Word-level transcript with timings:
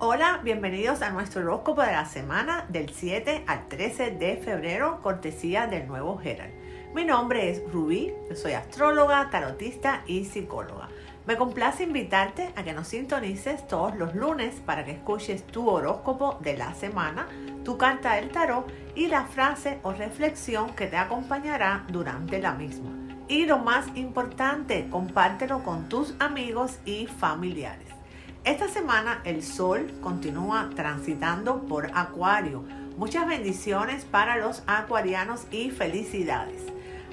Hola, 0.00 0.38
bienvenidos 0.44 1.02
a 1.02 1.10
nuestro 1.10 1.40
horóscopo 1.40 1.82
de 1.82 1.90
la 1.90 2.04
semana 2.04 2.66
del 2.68 2.90
7 2.90 3.42
al 3.48 3.66
13 3.66 4.12
de 4.12 4.36
febrero, 4.36 5.00
cortesía 5.02 5.66
del 5.66 5.88
nuevo 5.88 6.20
Herald. 6.22 6.54
Mi 6.94 7.04
nombre 7.04 7.50
es 7.50 7.64
Rubí, 7.72 8.14
soy 8.36 8.52
astróloga, 8.52 9.28
tarotista 9.28 10.04
y 10.06 10.24
psicóloga. 10.24 10.88
Me 11.26 11.36
complace 11.36 11.82
invitarte 11.82 12.52
a 12.54 12.62
que 12.62 12.72
nos 12.74 12.86
sintonices 12.86 13.66
todos 13.66 13.96
los 13.96 14.14
lunes 14.14 14.62
para 14.64 14.84
que 14.84 14.92
escuches 14.92 15.44
tu 15.44 15.68
horóscopo 15.68 16.38
de 16.42 16.56
la 16.56 16.74
semana, 16.74 17.26
tu 17.64 17.76
carta 17.76 18.14
del 18.14 18.30
tarot 18.30 18.70
y 18.94 19.08
la 19.08 19.24
frase 19.24 19.80
o 19.82 19.92
reflexión 19.92 20.76
que 20.76 20.86
te 20.86 20.96
acompañará 20.96 21.84
durante 21.88 22.40
la 22.40 22.54
misma. 22.54 22.90
Y 23.26 23.46
lo 23.46 23.58
más 23.58 23.88
importante, 23.96 24.88
compártelo 24.90 25.64
con 25.64 25.88
tus 25.88 26.14
amigos 26.20 26.78
y 26.84 27.08
familiares. 27.08 27.97
Esta 28.48 28.66
semana 28.66 29.20
el 29.24 29.42
Sol 29.42 29.92
continúa 30.00 30.70
transitando 30.74 31.64
por 31.64 31.90
Acuario. 31.92 32.64
Muchas 32.96 33.28
bendiciones 33.28 34.06
para 34.06 34.38
los 34.38 34.62
acuarianos 34.66 35.42
y 35.50 35.70
felicidades. 35.70 36.62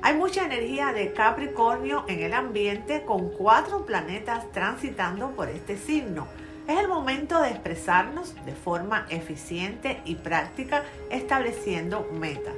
Hay 0.02 0.16
mucha 0.16 0.45
energía 0.45 0.93
de 0.93 1.12
Capricornio 1.12 2.05
en 2.07 2.21
el 2.21 2.34
ambiente 2.34 3.03
con 3.03 3.31
cuatro 3.31 3.85
planetas 3.85 4.49
transitando 4.53 5.31
por 5.31 5.49
este 5.49 5.76
signo. 5.76 6.26
Es 6.70 6.79
el 6.79 6.88
momento 6.88 7.41
de 7.41 7.49
expresarnos 7.49 8.34
de 8.45 8.54
forma 8.54 9.05
eficiente 9.09 10.02
y 10.05 10.15
práctica 10.15 10.85
estableciendo 11.09 12.07
metas. 12.13 12.55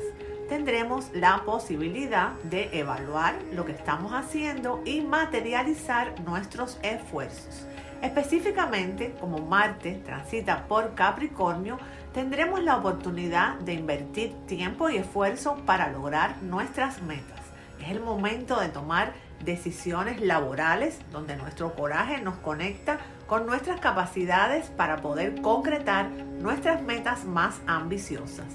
Tendremos 0.50 1.10
la 1.16 1.42
posibilidad 1.46 2.34
de 2.44 2.70
evaluar 2.78 3.34
lo 3.54 3.66
que 3.66 3.72
estamos 3.72 4.14
haciendo 4.14 4.84
y 4.86 5.02
materializar 5.02 6.14
nuestros 6.22 6.78
esfuerzos. 6.84 7.66
Específicamente, 8.02 9.16
como 9.20 9.40
Marte 9.40 10.02
transita 10.06 10.68
por 10.68 10.94
Capricornio, 10.94 11.80
tendremos 12.14 12.64
la 12.64 12.78
oportunidad 12.78 13.56
de 13.60 13.74
invertir 13.74 14.34
tiempo 14.46 14.90
y 14.90 14.98
esfuerzo 14.98 15.58
para 15.66 15.90
lograr 15.90 16.42
nuestras 16.44 17.02
metas. 17.02 17.40
Es 17.82 17.90
el 17.90 18.00
momento 18.00 18.60
de 18.60 18.70
tomar 18.70 19.14
decisiones 19.44 20.22
laborales 20.22 21.00
donde 21.12 21.36
nuestro 21.36 21.74
coraje 21.74 22.22
nos 22.22 22.38
conecta 22.38 23.00
con 23.28 23.46
nuestras 23.46 23.80
capacidades 23.80 24.68
para 24.70 24.98
poder 24.98 25.42
concretar 25.42 26.10
nuestras 26.10 26.82
metas 26.82 27.26
más 27.26 27.60
ambiciosas. 27.68 28.48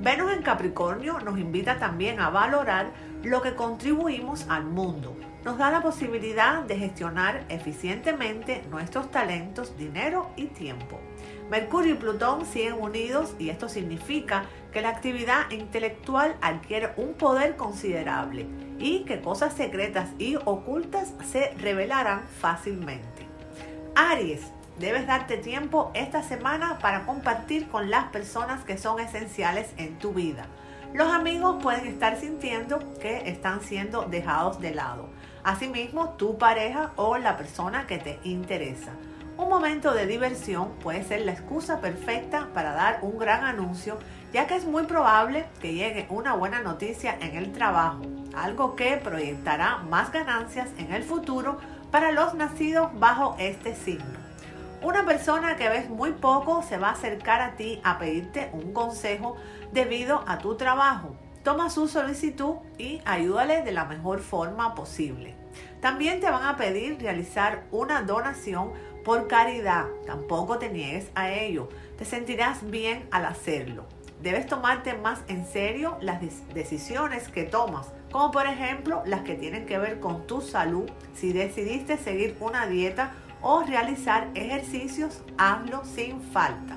Venus 0.00 0.32
en 0.32 0.42
Capricornio 0.42 1.20
nos 1.20 1.38
invita 1.38 1.78
también 1.78 2.20
a 2.20 2.30
valorar 2.30 2.90
lo 3.22 3.42
que 3.42 3.54
contribuimos 3.54 4.46
al 4.48 4.64
mundo. 4.64 5.14
Nos 5.44 5.56
da 5.56 5.70
la 5.70 5.80
posibilidad 5.80 6.62
de 6.62 6.76
gestionar 6.76 7.44
eficientemente 7.48 8.62
nuestros 8.70 9.10
talentos, 9.10 9.76
dinero 9.78 10.30
y 10.36 10.46
tiempo. 10.46 11.00
Mercurio 11.50 11.94
y 11.94 11.96
Plutón 11.96 12.44
siguen 12.44 12.74
unidos 12.74 13.34
y 13.38 13.48
esto 13.48 13.68
significa 13.68 14.44
que 14.72 14.82
la 14.82 14.90
actividad 14.90 15.50
intelectual 15.50 16.36
adquiere 16.42 16.92
un 16.96 17.14
poder 17.14 17.56
considerable 17.56 18.46
y 18.78 19.04
que 19.04 19.20
cosas 19.20 19.54
secretas 19.54 20.10
y 20.18 20.36
ocultas 20.36 21.14
se 21.24 21.54
revelarán 21.58 22.22
fácilmente. 22.40 23.26
Aries, 23.96 24.42
Debes 24.80 25.06
darte 25.06 25.36
tiempo 25.36 25.90
esta 25.92 26.22
semana 26.22 26.78
para 26.78 27.04
compartir 27.04 27.68
con 27.68 27.90
las 27.90 28.06
personas 28.06 28.64
que 28.64 28.78
son 28.78 28.98
esenciales 28.98 29.74
en 29.76 29.98
tu 29.98 30.14
vida. 30.14 30.46
Los 30.94 31.12
amigos 31.12 31.62
pueden 31.62 31.86
estar 31.86 32.18
sintiendo 32.18 32.78
que 32.98 33.28
están 33.28 33.60
siendo 33.60 34.06
dejados 34.06 34.58
de 34.58 34.74
lado. 34.74 35.10
Asimismo, 35.44 36.10
tu 36.10 36.38
pareja 36.38 36.92
o 36.96 37.16
la 37.16 37.36
persona 37.36 37.86
que 37.86 37.98
te 37.98 38.18
interesa. 38.24 38.92
Un 39.40 39.48
momento 39.48 39.94
de 39.94 40.06
diversión 40.06 40.72
puede 40.82 41.02
ser 41.02 41.22
la 41.22 41.32
excusa 41.32 41.80
perfecta 41.80 42.48
para 42.52 42.74
dar 42.74 42.98
un 43.00 43.18
gran 43.18 43.42
anuncio, 43.44 43.98
ya 44.34 44.46
que 44.46 44.54
es 44.54 44.66
muy 44.66 44.84
probable 44.84 45.46
que 45.62 45.72
llegue 45.72 46.06
una 46.10 46.34
buena 46.34 46.60
noticia 46.60 47.16
en 47.20 47.34
el 47.34 47.52
trabajo, 47.52 48.02
algo 48.36 48.76
que 48.76 48.98
proyectará 48.98 49.78
más 49.78 50.12
ganancias 50.12 50.68
en 50.76 50.92
el 50.92 51.04
futuro 51.04 51.58
para 51.90 52.12
los 52.12 52.34
nacidos 52.34 52.90
bajo 53.00 53.34
este 53.38 53.74
signo. 53.74 54.20
Una 54.82 55.06
persona 55.06 55.56
que 55.56 55.70
ves 55.70 55.88
muy 55.88 56.12
poco 56.12 56.62
se 56.62 56.76
va 56.76 56.88
a 56.88 56.92
acercar 56.92 57.40
a 57.40 57.56
ti 57.56 57.80
a 57.82 57.98
pedirte 57.98 58.50
un 58.52 58.74
consejo 58.74 59.36
debido 59.72 60.22
a 60.26 60.36
tu 60.36 60.56
trabajo. 60.56 61.16
Toma 61.42 61.70
su 61.70 61.88
solicitud 61.88 62.56
y 62.76 63.00
ayúdale 63.06 63.62
de 63.62 63.72
la 63.72 63.86
mejor 63.86 64.20
forma 64.20 64.74
posible. 64.74 65.39
También 65.80 66.20
te 66.20 66.30
van 66.30 66.44
a 66.44 66.56
pedir 66.56 66.98
realizar 67.00 67.64
una 67.70 68.02
donación 68.02 68.72
por 69.04 69.28
caridad. 69.28 69.86
Tampoco 70.06 70.58
te 70.58 70.70
niegues 70.70 71.10
a 71.14 71.30
ello. 71.30 71.68
Te 71.96 72.04
sentirás 72.04 72.68
bien 72.70 73.08
al 73.10 73.24
hacerlo. 73.24 73.86
Debes 74.22 74.46
tomarte 74.46 74.94
más 74.94 75.22
en 75.28 75.46
serio 75.46 75.96
las 76.02 76.20
decisiones 76.52 77.28
que 77.28 77.44
tomas, 77.44 77.90
como 78.12 78.30
por 78.30 78.46
ejemplo 78.46 79.02
las 79.06 79.22
que 79.22 79.34
tienen 79.34 79.64
que 79.64 79.78
ver 79.78 79.98
con 79.98 80.26
tu 80.26 80.42
salud, 80.42 80.90
si 81.14 81.32
decidiste 81.32 81.96
seguir 81.96 82.36
una 82.40 82.66
dieta 82.66 83.12
o 83.40 83.62
realizar 83.62 84.28
ejercicios, 84.34 85.22
hazlo 85.38 85.84
sin 85.86 86.20
falta. 86.20 86.76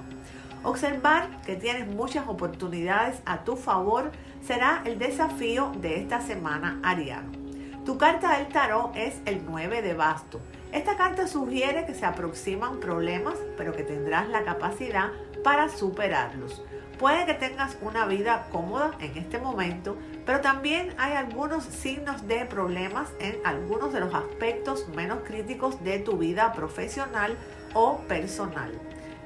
Observar 0.64 1.42
que 1.42 1.58
tienes 1.58 1.88
muchas 1.88 2.26
oportunidades 2.30 3.22
a 3.26 3.44
tu 3.44 3.58
favor 3.58 4.12
será 4.42 4.82
el 4.86 4.98
desafío 4.98 5.74
de 5.82 6.00
esta 6.00 6.22
semana 6.22 6.80
ariano. 6.82 7.43
Tu 7.86 7.98
carta 7.98 8.38
del 8.38 8.48
tarot 8.48 8.96
es 8.96 9.22
el 9.26 9.44
9 9.46 9.82
de 9.82 9.94
basto. 9.94 10.40
Esta 10.72 10.96
carta 10.96 11.28
sugiere 11.28 11.86
que 11.86 11.94
se 11.94 12.06
aproximan 12.06 12.80
problemas, 12.80 13.36
pero 13.58 13.74
que 13.74 13.84
tendrás 13.84 14.30
la 14.30 14.46
capacidad 14.46 15.10
para 15.44 15.68
superarlos. 15.68 16.64
Puede 16.98 17.26
que 17.26 17.34
tengas 17.34 17.78
una 17.82 18.06
vida 18.06 18.48
cómoda 18.54 18.92
en 19.02 19.18
este 19.18 19.38
momento, 19.38 19.98
pero 20.26 20.40
también 20.40 20.94
hay 20.98 21.14
algunos 21.14 21.66
signos 21.66 22.26
de 22.26 22.46
problemas 22.46 23.10
en 23.20 23.36
algunos 23.44 23.92
de 23.92 24.00
los 24.00 24.14
aspectos 24.14 24.88
menos 24.96 25.20
críticos 25.26 25.84
de 25.84 26.00
tu 26.00 26.16
vida 26.16 26.54
profesional 26.54 27.36
o 27.74 27.98
personal. 28.08 28.72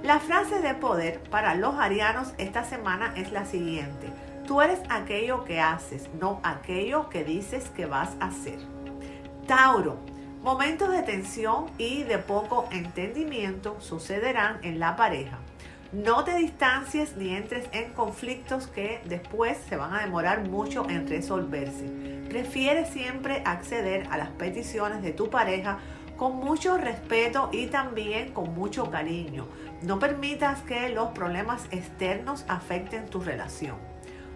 La 0.02 0.20
frase 0.20 0.62
de 0.62 0.74
poder 0.74 1.20
para 1.30 1.54
los 1.54 1.76
arianos 1.76 2.34
esta 2.40 2.64
semana 2.64 3.14
es 3.16 3.32
la 3.32 3.46
siguiente. 3.46 4.08
Tú 4.48 4.62
eres 4.62 4.80
aquello 4.90 5.44
que 5.44 5.60
haces, 5.60 6.10
no 6.22 6.40
aquello 6.42 7.10
que 7.10 7.26
dices 7.26 7.70
que 7.76 7.86
vas 7.86 8.16
a 8.22 8.28
hacer. 8.28 8.60
Tauro, 9.46 9.98
momentos 10.42 10.90
de 10.90 11.04
tensión 11.04 11.66
y 11.78 12.04
de 12.04 12.18
poco 12.18 12.70
entendimiento 12.72 13.76
sucederán 13.82 14.60
en 14.64 14.80
la 14.80 14.96
pareja. 14.96 15.40
No 15.92 16.24
te 16.24 16.38
distancies 16.38 17.18
ni 17.18 17.36
entres 17.36 17.68
en 17.74 17.92
conflictos 17.92 18.68
que 18.68 19.02
después 19.04 19.58
se 19.68 19.76
van 19.76 19.94
a 19.94 20.00
demorar 20.00 20.48
mucho 20.48 20.90
en 20.90 21.10
resolverse. 21.10 21.86
Prefiere 22.30 22.86
siempre 22.86 23.42
acceder 23.46 24.08
a 24.12 24.18
las 24.18 24.30
peticiones 24.30 25.02
de 25.02 25.12
tu 25.12 25.30
pareja 25.30 25.80
con 26.16 26.38
mucho 26.38 26.78
respeto 26.78 27.50
y 27.52 27.68
también 27.68 28.32
con 28.32 28.56
mucho 28.56 28.90
cariño. 28.90 29.46
No 29.82 30.00
permitas 30.00 30.62
que 30.62 30.88
los 30.88 31.10
problemas 31.10 31.66
externos 31.72 32.46
afecten 32.48 33.10
tu 33.10 33.20
relación. 33.20 33.87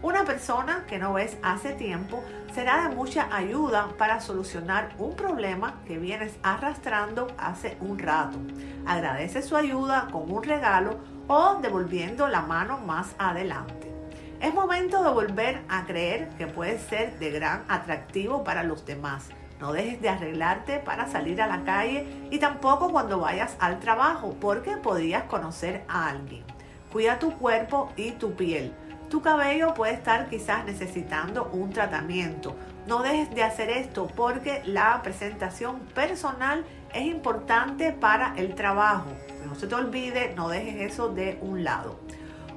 Una 0.04 0.26
persona 0.26 0.86
que 0.88 0.98
no 0.98 1.14
ves 1.14 1.38
hace 1.44 1.74
tiempo 1.74 2.24
será 2.56 2.90
de 2.90 2.96
mucha 2.96 3.28
ayuda 3.32 3.90
para 4.00 4.20
solucionar 4.20 4.90
un 4.98 5.16
problema 5.16 5.76
que 5.86 6.00
vienes 6.00 6.34
arrastrando 6.42 7.28
hace 7.38 7.78
un 7.82 8.00
rato. 8.00 8.40
Agradece 8.88 9.44
su 9.44 9.56
ayuda 9.56 10.08
con 10.12 10.32
un 10.32 10.42
regalo 10.42 10.98
o 11.28 11.60
devolviendo 11.62 12.28
la 12.28 12.42
mano 12.42 12.80
más 12.80 13.14
adelante. 13.20 13.94
Es 14.40 14.56
momento 14.56 15.04
de 15.04 15.12
volver 15.12 15.62
a 15.70 15.86
creer 15.86 16.30
que 16.30 16.48
puedes 16.48 16.82
ser 16.82 17.20
de 17.20 17.30
gran 17.30 17.64
atractivo 17.68 18.44
para 18.44 18.64
los 18.64 18.84
demás. 18.88 19.30
No 19.60 19.72
dejes 19.72 20.02
de 20.02 20.10
arreglarte 20.10 20.80
para 20.80 21.06
salir 21.06 21.44
a 21.44 21.48
la 21.48 21.64
calle 21.64 22.08
y 22.32 22.40
tampoco 22.40 22.92
cuando 22.92 23.20
vayas 23.20 23.56
al 23.60 23.80
trabajo 23.80 24.36
porque 24.42 24.78
podrías 24.78 25.26
conocer 25.26 25.84
a 25.88 26.10
alguien. 26.10 26.44
Cuida 26.92 27.20
tu 27.20 27.38
cuerpo 27.38 27.94
y 27.96 28.14
tu 28.14 28.34
piel. 28.34 28.74
Tu 29.12 29.22
cabello 29.22 29.74
puede 29.74 29.92
estar 29.92 30.30
quizás 30.30 30.64
necesitando 30.64 31.50
un 31.52 31.70
tratamiento. 31.70 32.56
No 32.88 33.02
dejes 33.04 33.30
de 33.36 33.44
hacer 33.44 33.70
esto 33.70 34.08
porque 34.08 34.62
la 34.64 35.02
presentación 35.04 35.80
personal 35.94 36.64
es 36.94 37.08
importante 37.08 37.92
para 37.92 38.34
el 38.38 38.56
trabajo. 38.56 39.10
No 39.46 39.54
se 39.56 39.68
te 39.68 39.76
olvide, 39.76 40.34
no 40.34 40.48
dejes 40.48 40.94
eso 40.94 41.10
de 41.10 41.38
un 41.42 41.66
lado. 41.66 42.00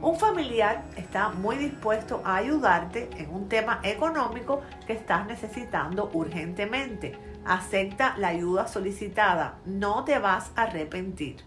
Un 0.01 0.17
familiar 0.17 0.85
está 0.97 1.31
muy 1.31 1.57
dispuesto 1.57 2.23
a 2.25 2.37
ayudarte 2.37 3.11
en 3.17 3.35
un 3.35 3.49
tema 3.49 3.81
económico 3.83 4.63
que 4.87 4.93
estás 4.93 5.27
necesitando 5.27 6.09
urgentemente. 6.13 7.19
Acepta 7.45 8.15
la 8.17 8.29
ayuda 8.29 8.69
solicitada, 8.69 9.57
no 9.65 10.05
te 10.05 10.21
vas 10.21 10.53
a 10.55 10.63
arrepentir. 10.63 11.39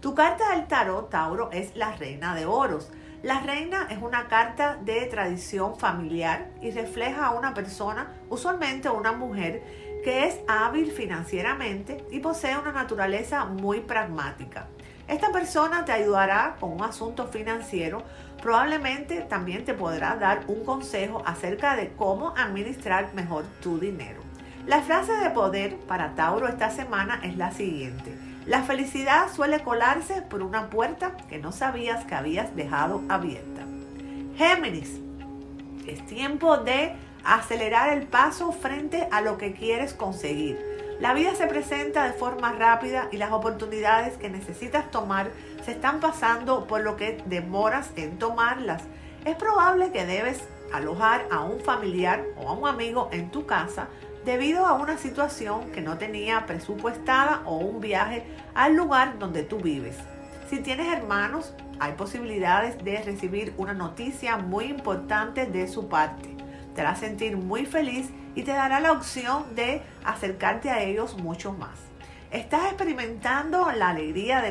Tu 0.00 0.14
carta 0.14 0.50
del 0.50 0.66
tarot, 0.66 1.08
Tauro, 1.08 1.50
es 1.50 1.74
la 1.76 1.92
reina 1.92 2.34
de 2.34 2.44
oros. 2.44 2.90
La 3.22 3.40
reina 3.40 3.86
es 3.90 3.98
una 4.00 4.28
carta 4.28 4.78
de 4.82 5.04
tradición 5.04 5.78
familiar 5.78 6.48
y 6.62 6.70
refleja 6.70 7.26
a 7.26 7.32
una 7.32 7.52
persona, 7.52 8.14
usualmente 8.30 8.88
una 8.88 9.12
mujer, 9.12 9.62
que 10.02 10.26
es 10.26 10.40
hábil 10.48 10.90
financieramente 10.90 12.02
y 12.10 12.20
posee 12.20 12.56
una 12.56 12.72
naturaleza 12.72 13.44
muy 13.44 13.80
pragmática. 13.80 14.68
Esta 15.06 15.30
persona 15.32 15.84
te 15.84 15.92
ayudará 15.92 16.56
con 16.58 16.72
un 16.72 16.82
asunto 16.82 17.26
financiero. 17.26 18.02
Probablemente 18.40 19.20
también 19.20 19.66
te 19.66 19.74
podrá 19.74 20.16
dar 20.16 20.44
un 20.46 20.64
consejo 20.64 21.22
acerca 21.26 21.76
de 21.76 21.92
cómo 21.92 22.32
administrar 22.38 23.12
mejor 23.12 23.44
tu 23.60 23.78
dinero. 23.78 24.22
La 24.66 24.80
frase 24.80 25.12
de 25.12 25.28
poder 25.28 25.76
para 25.80 26.14
Tauro 26.14 26.48
esta 26.48 26.70
semana 26.70 27.20
es 27.22 27.36
la 27.36 27.50
siguiente. 27.50 28.29
La 28.46 28.62
felicidad 28.62 29.30
suele 29.32 29.62
colarse 29.62 30.22
por 30.22 30.42
una 30.42 30.70
puerta 30.70 31.16
que 31.28 31.38
no 31.38 31.52
sabías 31.52 32.04
que 32.06 32.14
habías 32.14 32.56
dejado 32.56 33.02
abierta. 33.08 33.62
Géminis, 34.36 34.98
es 35.86 36.04
tiempo 36.06 36.56
de 36.56 36.94
acelerar 37.22 37.92
el 37.92 38.06
paso 38.06 38.52
frente 38.52 39.06
a 39.12 39.20
lo 39.20 39.36
que 39.36 39.52
quieres 39.52 39.92
conseguir. 39.92 40.58
La 41.00 41.12
vida 41.12 41.34
se 41.34 41.46
presenta 41.46 42.04
de 42.04 42.12
forma 42.12 42.52
rápida 42.52 43.08
y 43.12 43.18
las 43.18 43.32
oportunidades 43.32 44.16
que 44.16 44.30
necesitas 44.30 44.90
tomar 44.90 45.30
se 45.64 45.72
están 45.72 46.00
pasando 46.00 46.66
por 46.66 46.80
lo 46.80 46.96
que 46.96 47.22
demoras 47.26 47.90
en 47.96 48.18
tomarlas. 48.18 48.82
Es 49.24 49.36
probable 49.36 49.92
que 49.92 50.06
debes 50.06 50.40
alojar 50.72 51.26
a 51.30 51.40
un 51.40 51.60
familiar 51.60 52.24
o 52.36 52.48
a 52.48 52.52
un 52.52 52.66
amigo 52.66 53.10
en 53.12 53.30
tu 53.30 53.44
casa 53.44 53.88
debido 54.24 54.66
a 54.66 54.74
una 54.74 54.98
situación 54.98 55.70
que 55.72 55.80
no 55.80 55.98
tenía 55.98 56.46
presupuestada 56.46 57.42
o 57.44 57.56
un 57.56 57.80
viaje 57.80 58.24
al 58.54 58.74
lugar 58.74 59.18
donde 59.18 59.42
tú 59.42 59.58
vives. 59.58 59.96
Si 60.48 60.58
tienes 60.60 60.92
hermanos, 60.92 61.54
hay 61.78 61.92
posibilidades 61.92 62.82
de 62.84 63.02
recibir 63.02 63.54
una 63.56 63.72
noticia 63.72 64.36
muy 64.36 64.66
importante 64.66 65.46
de 65.46 65.68
su 65.68 65.88
parte. 65.88 66.36
Te 66.74 66.82
hará 66.82 66.94
sentir 66.94 67.36
muy 67.36 67.66
feliz 67.66 68.10
y 68.34 68.42
te 68.42 68.52
dará 68.52 68.80
la 68.80 68.92
opción 68.92 69.54
de 69.54 69.82
acercarte 70.04 70.70
a 70.70 70.82
ellos 70.82 71.16
mucho 71.16 71.52
más. 71.52 71.78
Estás 72.30 72.66
experimentando 72.66 73.72
la 73.72 73.88
alegría 73.88 74.40
de, 74.40 74.48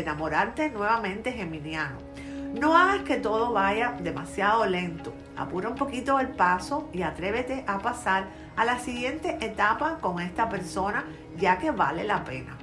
enamorarte 0.00 0.70
nuevamente, 0.70 1.32
Geminiano. 1.32 2.07
No 2.54 2.76
hagas 2.76 3.02
que 3.02 3.16
todo 3.16 3.52
vaya 3.52 3.94
demasiado 4.00 4.64
lento. 4.64 5.12
Apura 5.36 5.68
un 5.68 5.74
poquito 5.74 6.18
el 6.18 6.28
paso 6.28 6.88
y 6.92 7.02
atrévete 7.02 7.62
a 7.66 7.78
pasar 7.78 8.28
a 8.56 8.64
la 8.64 8.78
siguiente 8.78 9.36
etapa 9.40 9.98
con 10.00 10.18
esta 10.18 10.48
persona 10.48 11.04
ya 11.36 11.58
que 11.58 11.70
vale 11.70 12.04
la 12.04 12.24
pena. 12.24 12.56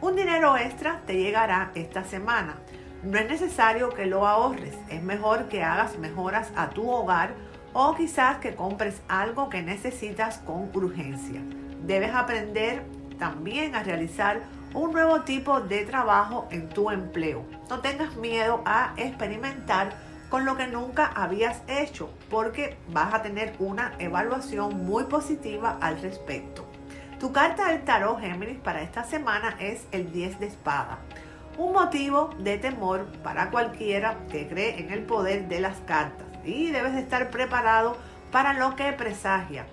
Un 0.00 0.14
dinero 0.14 0.56
extra 0.56 1.02
te 1.06 1.16
llegará 1.16 1.72
esta 1.74 2.04
semana. 2.04 2.54
No 3.02 3.18
es 3.18 3.28
necesario 3.28 3.90
que 3.90 4.06
lo 4.06 4.26
ahorres, 4.26 4.76
es 4.88 5.02
mejor 5.02 5.48
que 5.48 5.64
hagas 5.64 5.98
mejoras 5.98 6.52
a 6.54 6.70
tu 6.70 6.88
hogar 6.88 7.34
o 7.72 7.94
quizás 7.96 8.38
que 8.38 8.54
compres 8.54 9.02
algo 9.08 9.48
que 9.48 9.60
necesitas 9.60 10.38
con 10.38 10.70
urgencia. 10.72 11.40
Debes 11.84 12.14
aprender 12.14 12.84
también 13.18 13.74
a 13.74 13.82
realizar 13.82 14.40
un 14.74 14.92
nuevo 14.92 15.22
tipo 15.22 15.60
de 15.60 15.84
trabajo 15.84 16.48
en 16.50 16.68
tu 16.68 16.90
empleo. 16.90 17.44
No 17.68 17.80
tengas 17.80 18.16
miedo 18.16 18.62
a 18.64 18.94
experimentar 18.96 19.92
con 20.28 20.44
lo 20.46 20.56
que 20.56 20.66
nunca 20.66 21.06
habías 21.06 21.60
hecho 21.68 22.10
porque 22.30 22.78
vas 22.88 23.12
a 23.12 23.22
tener 23.22 23.54
una 23.58 23.92
evaluación 23.98 24.86
muy 24.86 25.04
positiva 25.04 25.76
al 25.80 26.00
respecto. 26.00 26.64
Tu 27.20 27.32
carta 27.32 27.68
del 27.68 27.84
tarot 27.84 28.18
Géminis 28.18 28.58
para 28.58 28.82
esta 28.82 29.04
semana 29.04 29.56
es 29.60 29.86
el 29.92 30.10
10 30.10 30.40
de 30.40 30.46
espada. 30.46 30.98
Un 31.58 31.72
motivo 31.74 32.30
de 32.38 32.56
temor 32.56 33.04
para 33.22 33.50
cualquiera 33.50 34.16
que 34.30 34.48
cree 34.48 34.80
en 34.80 34.90
el 34.90 35.02
poder 35.04 35.48
de 35.48 35.60
las 35.60 35.78
cartas 35.80 36.26
y 36.44 36.70
debes 36.70 36.94
de 36.94 37.00
estar 37.00 37.30
preparado 37.30 37.96
para 38.30 38.54
lo 38.54 38.74
que 38.74 38.92
presagia. 38.94 39.66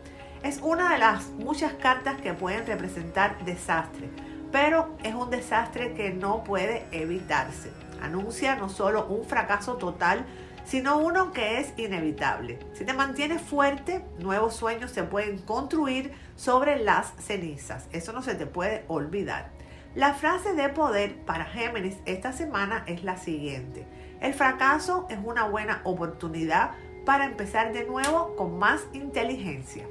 Es 0.43 0.59
una 0.61 0.91
de 0.91 0.99
las 0.99 1.29
muchas 1.29 1.73
cartas 1.73 2.19
que 2.21 2.33
pueden 2.33 2.65
representar 2.65 3.43
desastre, 3.45 4.09
pero 4.51 4.95
es 5.03 5.13
un 5.13 5.29
desastre 5.29 5.93
que 5.93 6.11
no 6.11 6.43
puede 6.43 6.85
evitarse. 6.91 7.71
Anuncia 8.01 8.55
no 8.55 8.69
solo 8.69 9.05
un 9.07 9.25
fracaso 9.25 9.75
total, 9.75 10.25
sino 10.65 10.99
uno 10.99 11.31
que 11.31 11.59
es 11.59 11.73
inevitable. 11.77 12.59
Si 12.73 12.85
te 12.85 12.93
mantienes 12.93 13.41
fuerte, 13.41 14.05
nuevos 14.19 14.55
sueños 14.55 14.91
se 14.91 15.03
pueden 15.03 15.39
construir 15.39 16.13
sobre 16.35 16.77
las 16.83 17.13
cenizas. 17.17 17.87
Eso 17.91 18.13
no 18.13 18.21
se 18.21 18.35
te 18.35 18.45
puede 18.45 18.85
olvidar. 18.87 19.49
La 19.95 20.13
frase 20.13 20.53
de 20.53 20.69
poder 20.69 21.15
para 21.25 21.45
Géminis 21.45 21.97
esta 22.05 22.31
semana 22.31 22.83
es 22.85 23.03
la 23.03 23.17
siguiente. 23.17 23.87
El 24.21 24.35
fracaso 24.35 25.07
es 25.09 25.17
una 25.23 25.45
buena 25.45 25.81
oportunidad 25.83 26.71
para 27.05 27.25
empezar 27.25 27.73
de 27.73 27.85
nuevo 27.85 28.35
con 28.35 28.59
más 28.59 28.85
inteligencia. 28.93 29.87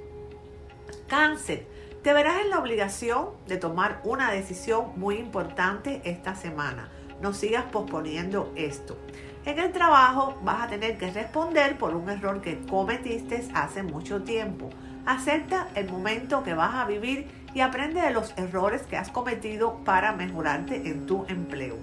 Cáncer, 1.09 1.67
te 2.03 2.13
verás 2.13 2.41
en 2.43 2.51
la 2.51 2.59
obligación 2.59 3.31
de 3.47 3.57
tomar 3.57 4.01
una 4.05 4.31
decisión 4.31 4.93
muy 4.97 5.17
importante 5.17 6.01
esta 6.05 6.35
semana. 6.35 6.89
No 7.21 7.33
sigas 7.33 7.65
posponiendo 7.65 8.53
esto. 8.55 8.97
En 9.45 9.59
el 9.59 9.73
trabajo 9.73 10.39
vas 10.43 10.63
a 10.63 10.69
tener 10.69 10.97
que 10.99 11.11
responder 11.11 11.77
por 11.77 11.95
un 11.95 12.09
error 12.09 12.41
que 12.41 12.61
cometiste 12.67 13.49
hace 13.55 13.83
mucho 13.83 14.23
tiempo. 14.23 14.71
Acepta 15.07 15.69
el 15.75 15.91
momento 15.91 16.43
que 16.45 16.55
vas 16.55 16.75
a 16.75 16.85
vivir 16.85 17.27
y 17.55 17.61
aprende 17.61 18.01
de 18.01 18.11
los 18.11 18.37
errores 18.37 18.83
que 18.83 18.97
has 18.97 19.11
cometido 19.11 19.83
para 19.85 20.13
mejorarte 20.13 20.89
en 20.89 21.07
tu 21.07 21.25
empleo. 21.29 21.77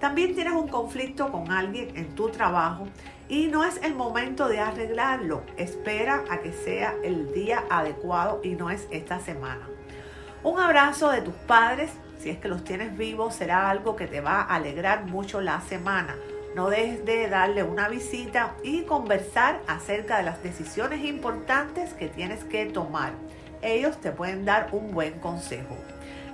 También 0.00 0.34
tienes 0.34 0.52
un 0.52 0.68
conflicto 0.68 1.32
con 1.32 1.50
alguien 1.50 1.96
en 1.96 2.14
tu 2.14 2.28
trabajo 2.28 2.86
y 3.28 3.46
no 3.46 3.64
es 3.64 3.80
el 3.82 3.94
momento 3.94 4.48
de 4.48 4.60
arreglarlo. 4.60 5.42
Espera 5.56 6.24
a 6.28 6.40
que 6.40 6.52
sea 6.52 6.94
el 7.02 7.32
día 7.32 7.64
adecuado 7.70 8.40
y 8.42 8.50
no 8.50 8.70
es 8.70 8.86
esta 8.90 9.20
semana. 9.20 9.66
Un 10.42 10.60
abrazo 10.60 11.10
de 11.10 11.22
tus 11.22 11.34
padres, 11.34 11.90
si 12.18 12.30
es 12.30 12.38
que 12.38 12.48
los 12.48 12.62
tienes 12.62 12.96
vivos, 12.96 13.34
será 13.34 13.70
algo 13.70 13.96
que 13.96 14.06
te 14.06 14.20
va 14.20 14.42
a 14.42 14.54
alegrar 14.54 15.06
mucho 15.06 15.40
la 15.40 15.60
semana. 15.62 16.14
No 16.54 16.68
dejes 16.70 17.04
de 17.04 17.28
darle 17.28 17.62
una 17.62 17.88
visita 17.88 18.54
y 18.62 18.82
conversar 18.82 19.60
acerca 19.66 20.18
de 20.18 20.22
las 20.22 20.42
decisiones 20.42 21.04
importantes 21.04 21.94
que 21.94 22.08
tienes 22.08 22.44
que 22.44 22.66
tomar. 22.66 23.12
Ellos 23.62 24.00
te 24.00 24.12
pueden 24.12 24.44
dar 24.44 24.68
un 24.72 24.92
buen 24.92 25.18
consejo. 25.20 25.76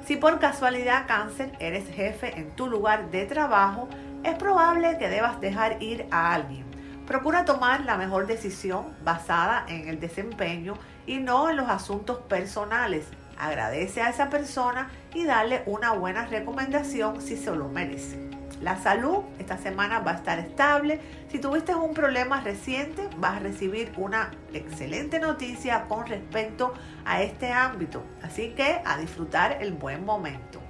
Si 0.04 0.16
por 0.16 0.40
casualidad 0.40 1.06
cáncer 1.06 1.52
eres 1.60 1.88
jefe 1.88 2.36
en 2.36 2.50
tu 2.56 2.66
lugar 2.66 3.10
de 3.12 3.24
trabajo, 3.24 3.88
es 4.24 4.34
probable 4.34 4.98
que 4.98 5.08
debas 5.08 5.40
dejar 5.40 5.80
ir 5.80 6.06
a 6.10 6.34
alguien. 6.34 6.64
Procura 7.06 7.44
tomar 7.44 7.84
la 7.84 7.96
mejor 7.96 8.26
decisión 8.26 8.96
basada 9.04 9.64
en 9.68 9.88
el 9.88 10.00
desempeño 10.00 10.74
y 11.06 11.18
no 11.18 11.50
en 11.50 11.56
los 11.56 11.68
asuntos 11.68 12.18
personales. 12.18 13.06
Agradece 13.38 14.02
a 14.02 14.10
esa 14.10 14.28
persona 14.28 14.90
y 15.14 15.24
dale 15.24 15.62
una 15.66 15.92
buena 15.92 16.26
recomendación 16.26 17.20
si 17.20 17.36
se 17.36 17.54
lo 17.54 17.68
merece. 17.68 18.41
La 18.62 18.76
salud 18.76 19.24
esta 19.40 19.58
semana 19.58 19.98
va 19.98 20.12
a 20.12 20.14
estar 20.14 20.38
estable. 20.38 21.00
Si 21.28 21.40
tuviste 21.40 21.74
un 21.74 21.94
problema 21.94 22.40
reciente, 22.42 23.08
vas 23.16 23.36
a 23.36 23.40
recibir 23.40 23.92
una 23.96 24.30
excelente 24.52 25.18
noticia 25.18 25.86
con 25.88 26.06
respecto 26.06 26.72
a 27.04 27.22
este 27.22 27.52
ámbito. 27.52 28.04
Así 28.22 28.50
que 28.50 28.80
a 28.84 28.98
disfrutar 28.98 29.58
el 29.60 29.72
buen 29.72 30.04
momento. 30.04 30.60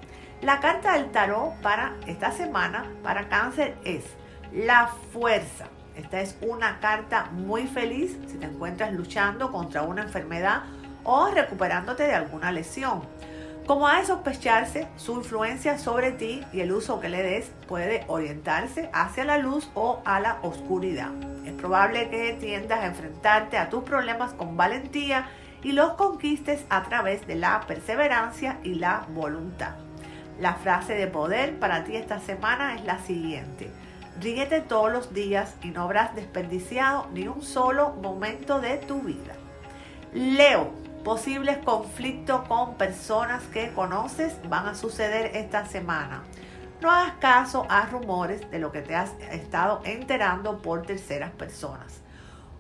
La 0.41 0.59
carta 0.61 0.95
del 0.95 1.11
tarot 1.11 1.61
para 1.61 1.97
esta 2.07 2.33
semana, 2.33 2.87
para 3.03 3.29
cáncer, 3.29 3.77
es 3.85 4.05
la 4.55 4.89
fuerza. 5.13 5.67
Esta 5.95 6.23
es 6.23 6.39
una 6.41 6.81
carta 6.81 7.27
muy 7.33 7.67
feliz 7.67 8.17
si 8.27 8.39
te 8.39 8.47
encuentras 8.47 8.95
luchando 8.95 9.53
contra 9.53 9.83
una 9.83 10.03
enfermedad 10.03 10.63
o 11.05 11.29
recuperándote 11.29 12.05
de 12.05 12.15
alguna 12.15 12.53
lesión. 12.53 13.03
Como 13.67 13.87
ha 13.87 14.01
de 14.01 14.07
sospecharse, 14.07 14.89
su 14.97 15.15
influencia 15.15 15.79
sobre 15.79 16.11
ti 16.11 16.45
y 16.53 16.61
el 16.61 16.73
uso 16.73 16.99
que 16.99 17.09
le 17.09 17.23
des 17.23 17.53
puede 17.69 18.05
orientarse 18.09 18.91
hacia 18.93 19.25
la 19.25 19.39
luz 19.39 19.71
o 19.75 20.03
a 20.05 20.19
la 20.19 20.39
oscuridad. 20.43 21.13
Es 21.47 21.53
probable 21.53 22.11
que 22.11 22.37
tiendas 22.41 22.81
a 22.81 22.87
enfrentarte 22.87 23.59
a 23.59 23.71
tus 23.71 23.85
problemas 23.85 24.33
con 24.33 24.57
valentía 24.57 25.29
y 25.63 25.73
los 25.73 25.93
conquistes 25.93 26.65
a 26.71 26.83
través 26.83 27.25
de 27.29 27.37
la 27.37 27.61
perseverancia 27.69 28.59
y 28.65 28.75
la 28.75 29.07
voluntad. 29.11 29.77
La 30.41 30.55
frase 30.55 30.95
de 30.95 31.07
poder 31.07 31.61
para 31.61 31.85
ti 31.85 31.95
esta 31.95 32.19
semana 32.19 32.75
es 32.75 32.85
la 32.85 32.99
siguiente. 32.99 33.71
Ríguete 34.21 34.61
todos 34.61 34.93
los 34.93 35.15
días 35.15 35.55
y 35.63 35.69
no 35.69 35.83
habrás 35.83 36.17
desperdiciado 36.17 37.07
ni 37.13 37.29
un 37.29 37.43
solo 37.43 37.91
momento 38.03 38.61
de 38.61 38.79
tu 38.79 39.03
vida. 39.03 39.35
Leo, 40.13 40.82
Posibles 41.05 41.59
conflictos 41.59 42.43
con 42.47 42.77
personas 42.77 43.43
que 43.49 43.73
conoces 43.73 44.39
van 44.49 44.69
a 44.69 44.77
suceder 44.77 45.35
esta 45.35 45.67
semana. 45.67 46.23
No 46.81 46.93
hagas 46.93 47.15
caso 47.15 47.67
a 47.69 47.87
rumores 47.87 48.49
de 48.53 48.61
lo 48.61 48.71
que 48.71 48.83
te 48.83 48.95
has 48.95 49.11
estado 49.33 49.81
enterando 49.85 50.63
por 50.63 50.83
terceras 50.83 51.33
personas. 51.33 52.03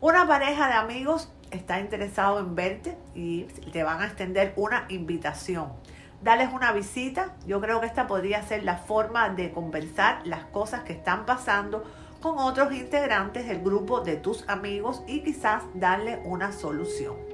Una 0.00 0.26
pareja 0.26 0.66
de 0.66 0.72
amigos 0.72 1.30
está 1.52 1.78
interesado 1.78 2.40
en 2.40 2.56
verte 2.56 2.98
y 3.14 3.44
te 3.44 3.84
van 3.84 4.02
a 4.02 4.06
extender 4.06 4.54
una 4.56 4.86
invitación. 4.88 5.72
Dales 6.20 6.52
una 6.52 6.72
visita. 6.72 7.36
Yo 7.46 7.60
creo 7.60 7.80
que 7.80 7.86
esta 7.86 8.08
podría 8.08 8.42
ser 8.42 8.64
la 8.64 8.76
forma 8.76 9.28
de 9.28 9.52
conversar 9.52 10.26
las 10.26 10.46
cosas 10.46 10.82
que 10.82 10.94
están 10.94 11.26
pasando 11.26 11.84
con 12.20 12.38
otros 12.38 12.72
integrantes 12.72 13.46
del 13.46 13.60
grupo 13.60 14.00
de 14.00 14.16
tus 14.16 14.48
amigos 14.48 15.04
y 15.06 15.20
quizás 15.20 15.62
darle 15.74 16.20
una 16.24 16.50
solución. 16.50 17.31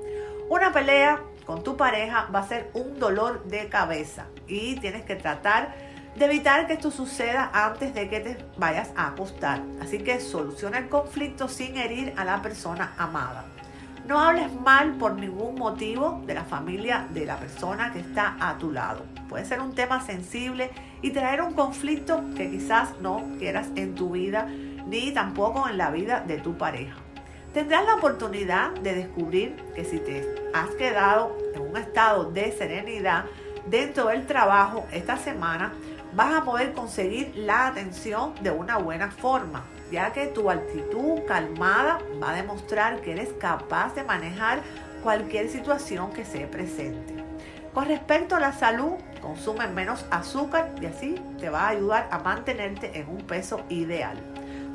Una 0.50 0.72
pelea 0.72 1.20
con 1.44 1.62
tu 1.62 1.76
pareja 1.76 2.26
va 2.34 2.38
a 2.38 2.48
ser 2.48 2.70
un 2.72 2.98
dolor 2.98 3.44
de 3.44 3.68
cabeza 3.68 4.28
y 4.46 4.76
tienes 4.76 5.02
que 5.02 5.14
tratar 5.14 5.74
de 6.16 6.24
evitar 6.24 6.66
que 6.66 6.72
esto 6.72 6.90
suceda 6.90 7.50
antes 7.52 7.92
de 7.92 8.08
que 8.08 8.20
te 8.20 8.38
vayas 8.56 8.90
a 8.96 9.08
acostar. 9.08 9.60
Así 9.82 9.98
que 9.98 10.20
soluciona 10.20 10.78
el 10.78 10.88
conflicto 10.88 11.48
sin 11.48 11.76
herir 11.76 12.14
a 12.16 12.24
la 12.24 12.40
persona 12.40 12.94
amada. 12.96 13.44
No 14.06 14.18
hables 14.20 14.50
mal 14.58 14.92
por 14.94 15.12
ningún 15.12 15.56
motivo 15.56 16.22
de 16.24 16.32
la 16.32 16.44
familia 16.44 17.06
de 17.10 17.26
la 17.26 17.36
persona 17.36 17.92
que 17.92 18.00
está 18.00 18.38
a 18.40 18.56
tu 18.56 18.72
lado. 18.72 19.04
Puede 19.28 19.44
ser 19.44 19.60
un 19.60 19.74
tema 19.74 20.00
sensible 20.00 20.70
y 21.02 21.10
traer 21.10 21.42
un 21.42 21.52
conflicto 21.52 22.22
que 22.34 22.50
quizás 22.50 22.98
no 23.02 23.22
quieras 23.38 23.68
en 23.76 23.94
tu 23.94 24.12
vida 24.12 24.46
ni 24.86 25.12
tampoco 25.12 25.68
en 25.68 25.76
la 25.76 25.90
vida 25.90 26.24
de 26.26 26.38
tu 26.38 26.56
pareja. 26.56 26.96
Tendrás 27.58 27.86
la 27.86 27.96
oportunidad 27.96 28.70
de 28.82 28.94
descubrir 28.94 29.56
que 29.74 29.84
si 29.84 29.98
te 29.98 30.32
has 30.54 30.70
quedado 30.76 31.36
en 31.56 31.62
un 31.62 31.76
estado 31.76 32.30
de 32.30 32.52
serenidad 32.52 33.24
dentro 33.66 34.06
del 34.06 34.28
trabajo 34.28 34.86
esta 34.92 35.16
semana, 35.16 35.72
vas 36.14 36.32
a 36.32 36.44
poder 36.44 36.72
conseguir 36.72 37.32
la 37.34 37.66
atención 37.66 38.32
de 38.42 38.52
una 38.52 38.78
buena 38.78 39.10
forma 39.10 39.64
ya 39.90 40.12
que 40.12 40.28
tu 40.28 40.48
actitud 40.48 41.24
calmada 41.26 41.98
va 42.22 42.30
a 42.30 42.36
demostrar 42.36 43.00
que 43.00 43.10
eres 43.10 43.30
capaz 43.40 43.92
de 43.96 44.04
manejar 44.04 44.60
cualquier 45.02 45.48
situación 45.48 46.12
que 46.12 46.24
se 46.24 46.46
presente. 46.46 47.24
Con 47.74 47.86
respecto 47.86 48.36
a 48.36 48.40
la 48.40 48.52
salud, 48.52 48.92
consume 49.20 49.66
menos 49.66 50.06
azúcar 50.12 50.76
y 50.80 50.86
así 50.86 51.16
te 51.40 51.50
va 51.50 51.62
a 51.62 51.70
ayudar 51.70 52.08
a 52.12 52.20
mantenerte 52.20 53.00
en 53.00 53.08
un 53.08 53.22
peso 53.22 53.64
ideal. 53.68 54.16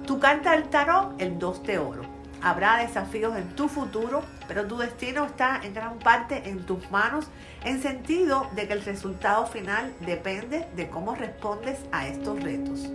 Tu 0.06 0.20
carta 0.20 0.52
del 0.52 0.68
tarot, 0.68 1.22
el 1.22 1.40
2 1.40 1.64
de 1.64 1.80
oro. 1.80 2.23
Habrá 2.44 2.76
desafíos 2.76 3.38
en 3.38 3.56
tu 3.56 3.70
futuro, 3.70 4.22
pero 4.50 4.68
tu 4.68 4.78
destino 4.78 5.24
está 5.24 5.62
en 5.64 5.74
gran 5.74 5.98
parte 5.98 6.50
en 6.50 6.66
tus 6.66 6.92
manos, 6.92 7.30
en 7.64 7.82
sentido 7.82 8.50
de 8.54 8.68
que 8.68 8.74
el 8.74 8.84
resultado 8.84 9.48
final 9.48 9.94
depende 10.02 10.68
de 10.76 10.90
cómo 10.90 11.16
respondes 11.16 11.80
a 11.94 12.06
estos 12.06 12.44
retos. 12.44 12.90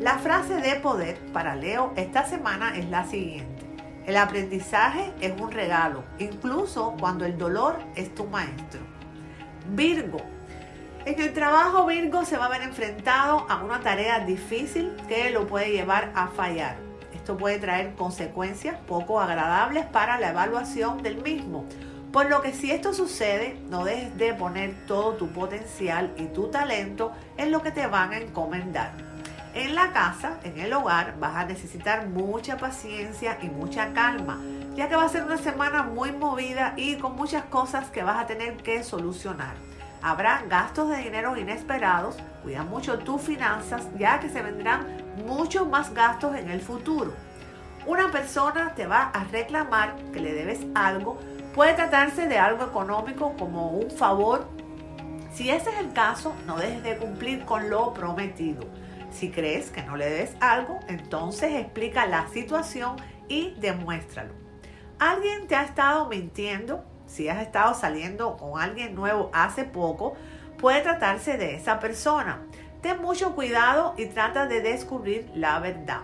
La 0.00 0.18
frase 0.18 0.56
de 0.56 0.76
poder 0.76 1.18
para 1.32 1.56
Leo 1.56 1.94
esta 1.96 2.26
semana 2.26 2.76
es 2.76 2.90
la 2.90 3.06
siguiente. 3.06 3.64
El 4.04 4.18
aprendizaje 4.18 5.14
es 5.22 5.32
un 5.40 5.50
regalo, 5.50 6.04
incluso 6.18 6.94
cuando 7.00 7.24
el 7.24 7.38
dolor 7.38 7.78
es 7.96 8.14
tu 8.14 8.26
maestro. 8.26 8.80
Virgo. 9.70 10.20
En 11.06 11.18
el 11.18 11.32
trabajo 11.32 11.86
Virgo 11.86 12.26
se 12.26 12.36
va 12.36 12.46
a 12.46 12.50
ver 12.50 12.60
enfrentado 12.60 13.46
a 13.48 13.64
una 13.64 13.80
tarea 13.80 14.20
difícil 14.26 14.94
que 15.08 15.30
lo 15.30 15.46
puede 15.46 15.70
llevar 15.70 16.12
a 16.14 16.28
fallar. 16.28 16.89
Esto 17.20 17.36
puede 17.36 17.58
traer 17.58 17.94
consecuencias 17.96 18.78
poco 18.88 19.20
agradables 19.20 19.84
para 19.84 20.18
la 20.18 20.30
evaluación 20.30 21.02
del 21.02 21.22
mismo. 21.22 21.66
Por 22.14 22.30
lo 22.30 22.40
que 22.40 22.54
si 22.54 22.70
esto 22.70 22.94
sucede, 22.94 23.60
no 23.68 23.84
dejes 23.84 24.16
de 24.16 24.32
poner 24.32 24.74
todo 24.86 25.12
tu 25.12 25.28
potencial 25.28 26.14
y 26.16 26.28
tu 26.28 26.50
talento 26.50 27.12
en 27.36 27.52
lo 27.52 27.62
que 27.62 27.72
te 27.72 27.86
van 27.86 28.12
a 28.12 28.18
encomendar. 28.18 28.92
En 29.52 29.74
la 29.74 29.92
casa, 29.92 30.38
en 30.44 30.58
el 30.58 30.72
hogar, 30.72 31.18
vas 31.20 31.36
a 31.36 31.44
necesitar 31.44 32.06
mucha 32.06 32.56
paciencia 32.56 33.36
y 33.42 33.48
mucha 33.48 33.92
calma, 33.92 34.40
ya 34.74 34.88
que 34.88 34.96
va 34.96 35.04
a 35.04 35.08
ser 35.10 35.24
una 35.24 35.36
semana 35.36 35.82
muy 35.82 36.12
movida 36.12 36.72
y 36.74 36.96
con 36.96 37.16
muchas 37.16 37.44
cosas 37.44 37.90
que 37.90 38.02
vas 38.02 38.18
a 38.18 38.26
tener 38.26 38.56
que 38.56 38.82
solucionar. 38.82 39.56
Habrá 40.02 40.42
gastos 40.48 40.88
de 40.88 40.96
dinero 40.96 41.36
inesperados, 41.36 42.16
cuida 42.42 42.64
mucho 42.64 42.98
tus 43.00 43.20
finanzas, 43.20 43.86
ya 43.98 44.18
que 44.20 44.30
se 44.30 44.40
vendrán 44.40 44.86
muchos 45.26 45.68
más 45.68 45.92
gastos 45.94 46.36
en 46.36 46.50
el 46.50 46.60
futuro. 46.60 47.12
Una 47.86 48.10
persona 48.10 48.74
te 48.74 48.86
va 48.86 49.04
a 49.04 49.24
reclamar 49.24 49.96
que 50.12 50.20
le 50.20 50.32
debes 50.32 50.60
algo, 50.74 51.18
puede 51.54 51.74
tratarse 51.74 52.26
de 52.26 52.38
algo 52.38 52.64
económico 52.64 53.34
como 53.38 53.70
un 53.70 53.90
favor. 53.90 54.48
Si 55.32 55.50
ese 55.50 55.70
es 55.70 55.78
el 55.78 55.92
caso, 55.92 56.34
no 56.46 56.56
dejes 56.56 56.82
de 56.82 56.96
cumplir 56.98 57.44
con 57.44 57.70
lo 57.70 57.94
prometido. 57.94 58.64
Si 59.10 59.30
crees 59.30 59.70
que 59.70 59.82
no 59.82 59.96
le 59.96 60.08
des 60.08 60.36
algo, 60.40 60.78
entonces 60.88 61.54
explica 61.54 62.06
la 62.06 62.28
situación 62.28 62.96
y 63.28 63.54
demuéstralo. 63.58 64.34
Alguien 64.98 65.46
te 65.46 65.56
ha 65.56 65.62
estado 65.62 66.08
mintiendo, 66.08 66.84
si 67.06 67.28
has 67.28 67.40
estado 67.40 67.74
saliendo 67.74 68.36
con 68.36 68.60
alguien 68.60 68.94
nuevo 68.94 69.30
hace 69.32 69.64
poco, 69.64 70.14
puede 70.58 70.82
tratarse 70.82 71.38
de 71.38 71.54
esa 71.54 71.80
persona. 71.80 72.42
Ten 72.80 73.02
mucho 73.02 73.34
cuidado 73.34 73.94
y 73.98 74.06
trata 74.06 74.46
de 74.46 74.62
descubrir 74.62 75.30
la 75.34 75.58
verdad. 75.58 76.00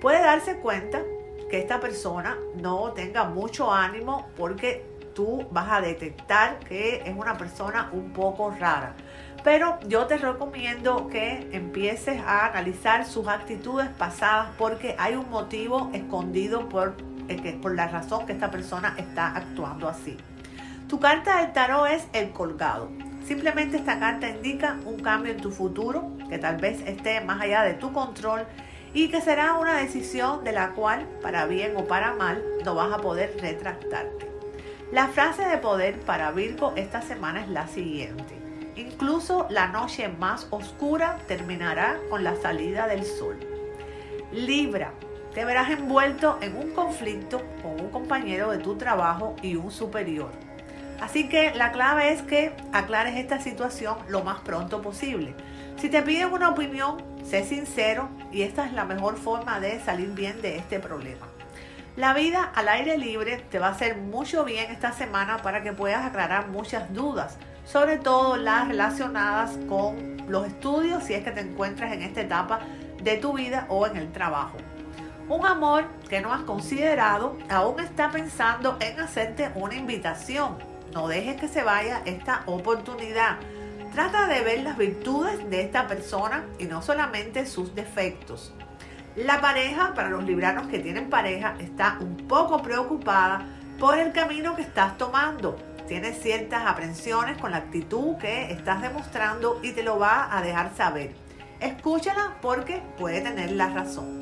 Puede 0.00 0.20
darse 0.20 0.58
cuenta 0.58 1.02
que 1.50 1.58
esta 1.58 1.80
persona 1.80 2.36
no 2.56 2.92
tenga 2.92 3.24
mucho 3.24 3.72
ánimo 3.72 4.26
porque 4.36 4.84
tú 5.14 5.46
vas 5.50 5.70
a 5.70 5.80
detectar 5.80 6.58
que 6.60 7.02
es 7.04 7.16
una 7.16 7.38
persona 7.38 7.88
un 7.92 8.12
poco 8.12 8.50
rara. 8.50 8.94
Pero 9.42 9.78
yo 9.88 10.06
te 10.06 10.18
recomiendo 10.18 11.08
que 11.08 11.48
empieces 11.52 12.20
a 12.26 12.46
analizar 12.46 13.06
sus 13.06 13.26
actitudes 13.26 13.88
pasadas 13.88 14.50
porque 14.58 14.94
hay 14.98 15.14
un 15.14 15.28
motivo 15.30 15.90
escondido 15.92 16.68
por, 16.68 16.94
eh, 17.28 17.58
por 17.60 17.74
la 17.74 17.88
razón 17.88 18.26
que 18.26 18.32
esta 18.32 18.50
persona 18.50 18.94
está 18.98 19.34
actuando 19.34 19.88
así. 19.88 20.16
Tu 20.88 21.00
carta 21.00 21.40
del 21.40 21.52
tarot 21.52 21.88
es 21.88 22.06
el 22.12 22.32
colgado. 22.32 22.90
Simplemente 23.26 23.76
esta 23.76 23.98
carta 23.98 24.28
indica 24.28 24.76
un 24.84 25.00
cambio 25.00 25.32
en 25.32 25.40
tu 25.40 25.50
futuro 25.50 26.12
que 26.28 26.38
tal 26.38 26.56
vez 26.56 26.80
esté 26.86 27.20
más 27.20 27.40
allá 27.40 27.62
de 27.62 27.74
tu 27.74 27.92
control 27.92 28.46
y 28.94 29.08
que 29.08 29.20
será 29.20 29.54
una 29.54 29.76
decisión 29.76 30.44
de 30.44 30.52
la 30.52 30.70
cual, 30.70 31.06
para 31.22 31.46
bien 31.46 31.74
o 31.76 31.86
para 31.86 32.14
mal, 32.14 32.42
no 32.64 32.74
vas 32.74 32.92
a 32.92 32.98
poder 32.98 33.36
retractarte. 33.40 34.30
La 34.90 35.08
frase 35.08 35.46
de 35.46 35.56
poder 35.56 36.00
para 36.00 36.32
Virgo 36.32 36.74
esta 36.76 37.00
semana 37.00 37.42
es 37.42 37.48
la 37.48 37.66
siguiente. 37.66 38.36
Incluso 38.76 39.46
la 39.48 39.68
noche 39.68 40.08
más 40.08 40.46
oscura 40.50 41.18
terminará 41.26 41.98
con 42.10 42.24
la 42.24 42.36
salida 42.36 42.86
del 42.86 43.04
sol. 43.04 43.38
Libra, 44.32 44.92
te 45.32 45.44
verás 45.46 45.70
envuelto 45.70 46.38
en 46.42 46.56
un 46.56 46.72
conflicto 46.72 47.42
con 47.62 47.80
un 47.80 47.90
compañero 47.90 48.50
de 48.50 48.58
tu 48.58 48.76
trabajo 48.76 49.36
y 49.40 49.56
un 49.56 49.70
superior. 49.70 50.30
Así 51.02 51.28
que 51.28 51.52
la 51.52 51.72
clave 51.72 52.12
es 52.12 52.22
que 52.22 52.54
aclares 52.72 53.16
esta 53.16 53.40
situación 53.40 53.96
lo 54.08 54.22
más 54.22 54.38
pronto 54.40 54.80
posible. 54.80 55.34
Si 55.76 55.88
te 55.88 56.00
piden 56.00 56.32
una 56.32 56.50
opinión, 56.50 57.02
sé 57.24 57.44
sincero 57.44 58.08
y 58.30 58.42
esta 58.42 58.64
es 58.64 58.72
la 58.72 58.84
mejor 58.84 59.16
forma 59.16 59.58
de 59.58 59.80
salir 59.80 60.10
bien 60.10 60.40
de 60.40 60.58
este 60.58 60.78
problema. 60.78 61.26
La 61.96 62.14
vida 62.14 62.44
al 62.54 62.68
aire 62.68 62.98
libre 62.98 63.38
te 63.50 63.58
va 63.58 63.66
a 63.66 63.72
hacer 63.72 63.96
mucho 63.96 64.44
bien 64.44 64.70
esta 64.70 64.92
semana 64.92 65.38
para 65.38 65.64
que 65.64 65.72
puedas 65.72 66.06
aclarar 66.06 66.46
muchas 66.48 66.94
dudas 66.94 67.36
sobre 67.64 67.96
todo 67.96 68.36
las 68.36 68.68
relacionadas 68.68 69.58
con 69.68 70.22
los 70.28 70.46
estudios 70.46 71.02
si 71.02 71.14
es 71.14 71.24
que 71.24 71.32
te 71.32 71.40
encuentras 71.40 71.92
en 71.92 72.02
esta 72.02 72.20
etapa 72.20 72.60
de 73.02 73.16
tu 73.16 73.32
vida 73.32 73.66
o 73.68 73.86
en 73.88 73.96
el 73.96 74.12
trabajo. 74.12 74.56
Un 75.28 75.46
amor 75.46 75.84
que 76.08 76.20
no 76.20 76.32
has 76.32 76.42
considerado 76.42 77.36
aún 77.50 77.80
está 77.80 78.10
pensando 78.10 78.76
en 78.80 79.00
hacerte 79.00 79.50
una 79.54 79.74
invitación. 79.74 80.71
No 80.92 81.08
dejes 81.08 81.40
que 81.40 81.48
se 81.48 81.62
vaya 81.62 82.02
esta 82.04 82.42
oportunidad. 82.46 83.38
Trata 83.92 84.26
de 84.26 84.40
ver 84.40 84.62
las 84.62 84.76
virtudes 84.76 85.48
de 85.50 85.62
esta 85.62 85.86
persona 85.86 86.44
y 86.58 86.64
no 86.64 86.82
solamente 86.82 87.46
sus 87.46 87.74
defectos. 87.74 88.54
La 89.16 89.40
pareja, 89.40 89.92
para 89.94 90.08
los 90.08 90.24
libranos 90.24 90.68
que 90.68 90.78
tienen 90.78 91.10
pareja, 91.10 91.54
está 91.58 91.98
un 92.00 92.16
poco 92.16 92.62
preocupada 92.62 93.46
por 93.78 93.98
el 93.98 94.12
camino 94.12 94.56
que 94.56 94.62
estás 94.62 94.96
tomando 94.96 95.58
tienes 95.92 96.22
ciertas 96.22 96.64
aprensiones 96.66 97.36
con 97.36 97.50
la 97.50 97.58
actitud 97.58 98.16
que 98.16 98.50
estás 98.50 98.80
demostrando 98.80 99.60
y 99.62 99.72
te 99.72 99.82
lo 99.82 99.98
va 99.98 100.34
a 100.34 100.40
dejar 100.40 100.74
saber. 100.74 101.14
Escúchala 101.60 102.38
porque 102.40 102.82
puede 102.96 103.20
tener 103.20 103.52
la 103.52 103.68
razón. 103.68 104.20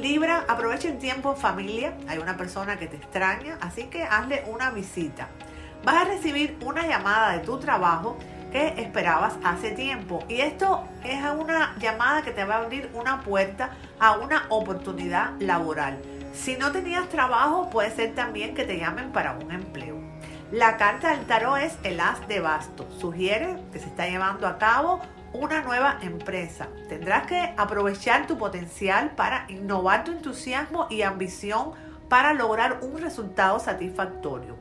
Libra, 0.00 0.44
aprovecha 0.48 0.88
el 0.88 0.98
tiempo 0.98 1.32
en 1.32 1.36
familia. 1.36 1.96
Hay 2.08 2.18
una 2.18 2.36
persona 2.36 2.80
que 2.80 2.88
te 2.88 2.96
extraña, 2.96 3.58
así 3.60 3.84
que 3.84 4.02
hazle 4.02 4.42
una 4.48 4.70
visita. 4.70 5.28
Vas 5.84 5.96
a 5.96 6.04
recibir 6.04 6.56
una 6.64 6.86
llamada 6.86 7.32
de 7.32 7.40
tu 7.40 7.58
trabajo 7.58 8.16
que 8.50 8.68
esperabas 8.78 9.34
hace 9.44 9.72
tiempo. 9.72 10.24
Y 10.28 10.40
esto 10.40 10.88
es 11.02 11.20
una 11.38 11.76
llamada 11.78 12.22
que 12.22 12.30
te 12.30 12.44
va 12.44 12.56
a 12.56 12.62
abrir 12.62 12.90
una 12.94 13.20
puerta 13.20 13.70
a 14.00 14.16
una 14.16 14.46
oportunidad 14.48 15.32
laboral. 15.40 15.98
Si 16.32 16.56
no 16.56 16.72
tenías 16.72 17.08
trabajo, 17.10 17.68
puede 17.68 17.90
ser 17.90 18.14
también 18.14 18.54
que 18.54 18.64
te 18.64 18.78
llamen 18.78 19.12
para 19.12 19.32
un 19.32 19.52
empleo. 19.52 19.98
La 20.50 20.78
carta 20.78 21.10
del 21.10 21.26
tarot 21.26 21.58
es 21.58 21.76
el 21.82 22.00
as 22.00 22.26
de 22.28 22.40
bastos. 22.40 22.86
Sugiere 22.98 23.56
que 23.72 23.78
se 23.78 23.86
está 23.86 24.06
llevando 24.08 24.46
a 24.46 24.56
cabo 24.56 25.00
una 25.34 25.60
nueva 25.60 25.98
empresa. 26.00 26.68
Tendrás 26.88 27.26
que 27.26 27.52
aprovechar 27.58 28.26
tu 28.26 28.38
potencial 28.38 29.10
para 29.16 29.44
innovar 29.48 30.04
tu 30.04 30.12
entusiasmo 30.12 30.86
y 30.88 31.02
ambición 31.02 31.72
para 32.08 32.32
lograr 32.32 32.78
un 32.82 32.98
resultado 32.98 33.58
satisfactorio. 33.58 34.56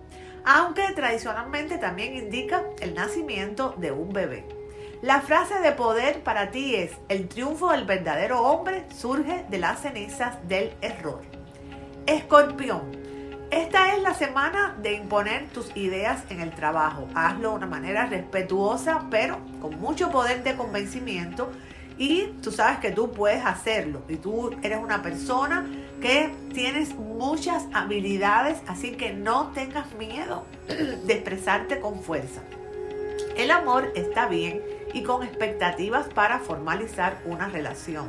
Aunque 0.46 0.84
tradicionalmente 0.94 1.78
también 1.78 2.16
indica 2.16 2.64
el 2.82 2.94
nacimiento 2.94 3.74
de 3.78 3.92
un 3.92 4.12
bebé. 4.12 4.46
La 5.02 5.22
frase 5.22 5.60
de 5.60 5.72
poder 5.72 6.24
para 6.24 6.52
ti 6.52 6.76
es, 6.76 6.92
el 7.10 7.28
triunfo 7.28 7.72
del 7.72 7.86
verdadero 7.86 8.42
hombre 8.42 8.86
surge 8.90 9.46
de 9.50 9.58
las 9.58 9.82
cenizas 9.82 10.38
del 10.48 10.74
error. 10.82 11.22
Escorpión, 12.06 12.92
esta 13.52 13.94
es 13.94 14.02
la 14.02 14.14
semana 14.14 14.76
de 14.82 14.94
imponer 14.94 15.48
tus 15.50 15.76
ideas 15.78 16.24
en 16.30 16.42
el 16.42 16.56
trabajo. 16.56 17.08
Hazlo 17.14 17.52
de 17.52 17.56
una 17.56 17.68
manera 17.68 18.08
respetuosa, 18.08 19.06
pero 19.12 19.40
con 19.62 19.80
mucho 19.80 20.10
poder 20.10 20.44
de 20.44 20.56
convencimiento 20.56 21.52
Y 21.98 22.28
tú 22.42 22.52
sabes 22.52 22.80
que 22.80 22.92
tú 22.92 23.12
puedes 23.12 23.46
hacerlo. 23.46 24.02
Y 24.08 24.16
tú 24.16 24.52
eres 24.62 24.80
una 24.80 25.02
persona 25.02 25.66
que 26.02 26.34
tienes 26.54 26.96
muchas 26.96 27.66
habilidades, 27.74 28.62
así 28.68 28.92
que 28.92 29.14
no 29.14 29.52
tengas 29.54 29.94
miedo 29.94 30.46
de 30.68 31.14
expresarte 31.14 31.80
con 31.80 32.02
fuerza. 32.02 32.42
El 33.38 33.52
amor 33.52 33.92
está 33.96 34.28
bien 34.28 34.62
y 34.94 35.04
con 35.04 35.24
expectativas 35.24 36.08
para 36.08 36.40
formalizar 36.40 37.18
una 37.26 37.48
relación. 37.48 38.08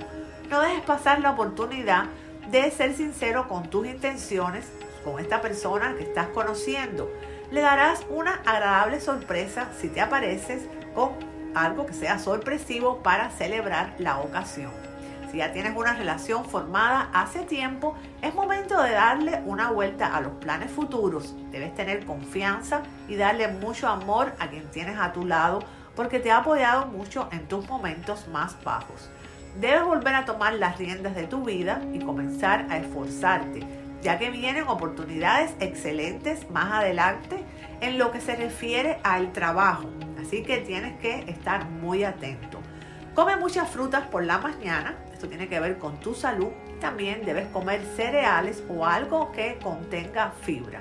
No 0.51 0.61
dejes 0.61 0.83
pasar 0.83 1.21
la 1.21 1.31
oportunidad 1.31 2.07
de 2.51 2.71
ser 2.71 2.95
sincero 2.95 3.49
con 3.49 3.71
tus 3.71 3.87
intenciones 3.87 4.67
con 5.05 5.21
esta 5.21 5.41
persona 5.41 5.95
que 5.97 6.05
estás 6.05 6.29
conociendo. 6.29 7.11
Le 7.51 7.61
darás 7.61 8.05
una 8.09 8.41
agradable 8.47 9.01
sorpresa 9.01 9.69
si 9.79 9.89
te 9.89 10.01
apareces 10.01 10.63
con 10.95 11.11
algo 11.55 11.87
que 11.87 11.93
sea 11.95 12.19
sorpresivo 12.19 13.03
para 13.03 13.31
celebrar 13.31 13.95
la 13.99 14.19
ocasión. 14.19 14.73
Si 15.31 15.39
ya 15.39 15.53
tienes 15.53 15.77
una 15.77 15.95
relación 15.95 16.45
formada 16.45 17.09
hace 17.13 17.41
tiempo, 17.43 17.97
es 18.23 18.35
momento 18.35 18.81
de 18.81 18.93
darle 18.93 19.43
una 19.47 19.71
vuelta 19.71 20.15
a 20.15 20.21
los 20.21 20.35
planes 20.35 20.71
futuros. 20.71 21.35
Debes 21.51 21.75
tener 21.75 22.07
confianza 22.07 22.83
y 23.09 23.17
darle 23.17 23.49
mucho 23.49 23.89
amor 23.89 24.33
a 24.39 24.49
quien 24.49 24.71
tienes 24.71 24.97
a 24.97 25.13
tu 25.13 25.27
lado 25.27 25.59
porque 25.97 26.21
te 26.21 26.31
ha 26.31 26.39
apoyado 26.39 26.87
mucho 26.87 27.29
en 27.33 27.49
tus 27.49 27.69
momentos 27.69 28.29
más 28.29 28.57
bajos. 28.63 29.11
Debes 29.61 29.85
volver 29.85 30.15
a 30.15 30.25
tomar 30.25 30.55
las 30.55 30.79
riendas 30.79 31.15
de 31.15 31.27
tu 31.27 31.45
vida 31.45 31.83
y 31.93 32.01
comenzar 32.01 32.67
a 32.71 32.79
esforzarte, 32.79 33.67
ya 34.03 34.19
que 34.19 34.31
vienen 34.31 34.69
oportunidades 34.69 35.53
excelentes 35.61 36.49
más 36.51 36.73
adelante 36.73 37.45
en 37.81 37.99
lo 37.99 38.11
que 38.11 38.21
se 38.21 38.37
refiere 38.37 38.99
al 39.03 39.33
trabajo. 39.33 39.89
Así 40.25 40.43
que 40.43 40.59
tienes 40.59 40.99
que 41.01 41.31
estar 41.31 41.67
muy 41.67 42.03
atento. 42.03 42.61
Come 43.15 43.37
muchas 43.37 43.69
frutas 43.69 44.07
por 44.07 44.25
la 44.25 44.39
mañana, 44.39 44.97
esto 45.13 45.29
tiene 45.29 45.49
que 45.49 45.61
ver 45.61 45.79
con 45.79 46.01
tu 46.01 46.15
salud. 46.15 46.49
También 46.81 47.27
debes 47.27 47.47
comer 47.49 47.83
cereales 47.95 48.65
o 48.71 48.87
algo 48.87 49.33
que 49.33 49.59
contenga 49.63 50.33
fibra. 50.41 50.81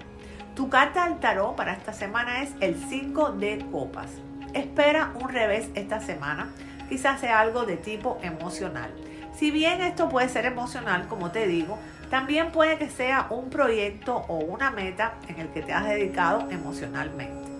Tu 0.55 0.69
carta 0.69 1.09
del 1.09 1.19
tarot 1.19 1.55
para 1.57 1.73
esta 1.73 1.91
semana 1.91 2.41
es 2.41 2.51
el 2.61 2.75
5 2.75 3.33
de 3.33 3.65
copas. 3.69 4.11
Espera 4.53 5.11
un 5.21 5.27
revés 5.27 5.69
esta 5.75 5.99
semana 5.99 6.53
quizás 6.87 7.19
sea 7.19 7.39
algo 7.41 7.65
de 7.65 7.75
tipo 7.75 8.19
emocional. 8.21 8.91
Si 9.35 9.51
bien 9.51 9.81
esto 9.81 10.07
puede 10.09 10.29
ser 10.29 10.45
emocional, 10.45 11.07
como 11.07 11.31
te 11.31 11.47
digo, 11.47 11.77
también 12.09 12.51
puede 12.51 12.77
que 12.77 12.89
sea 12.89 13.27
un 13.29 13.49
proyecto 13.49 14.23
o 14.27 14.37
una 14.37 14.71
meta 14.71 15.15
en 15.27 15.39
el 15.39 15.49
que 15.49 15.63
te 15.63 15.73
has 15.73 15.85
dedicado 15.85 16.49
emocionalmente. 16.49 17.52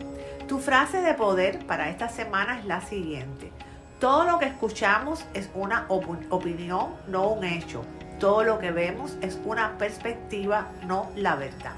Tu 0.53 0.59
frase 0.59 1.01
de 1.01 1.15
poder 1.15 1.65
para 1.65 1.89
esta 1.89 2.09
semana 2.09 2.59
es 2.59 2.65
la 2.65 2.79
siguiente. 2.79 3.51
Todo 3.99 4.23
lo 4.23 4.37
que 4.37 4.45
escuchamos 4.45 5.25
es 5.33 5.49
una 5.55 5.87
opinión, 5.89 6.93
no 7.07 7.29
un 7.29 7.43
hecho. 7.43 7.83
Todo 8.19 8.43
lo 8.43 8.59
que 8.59 8.69
vemos 8.69 9.17
es 9.21 9.39
una 9.45 9.79
perspectiva, 9.79 10.67
no 10.85 11.09
la 11.15 11.35
verdad. 11.37 11.73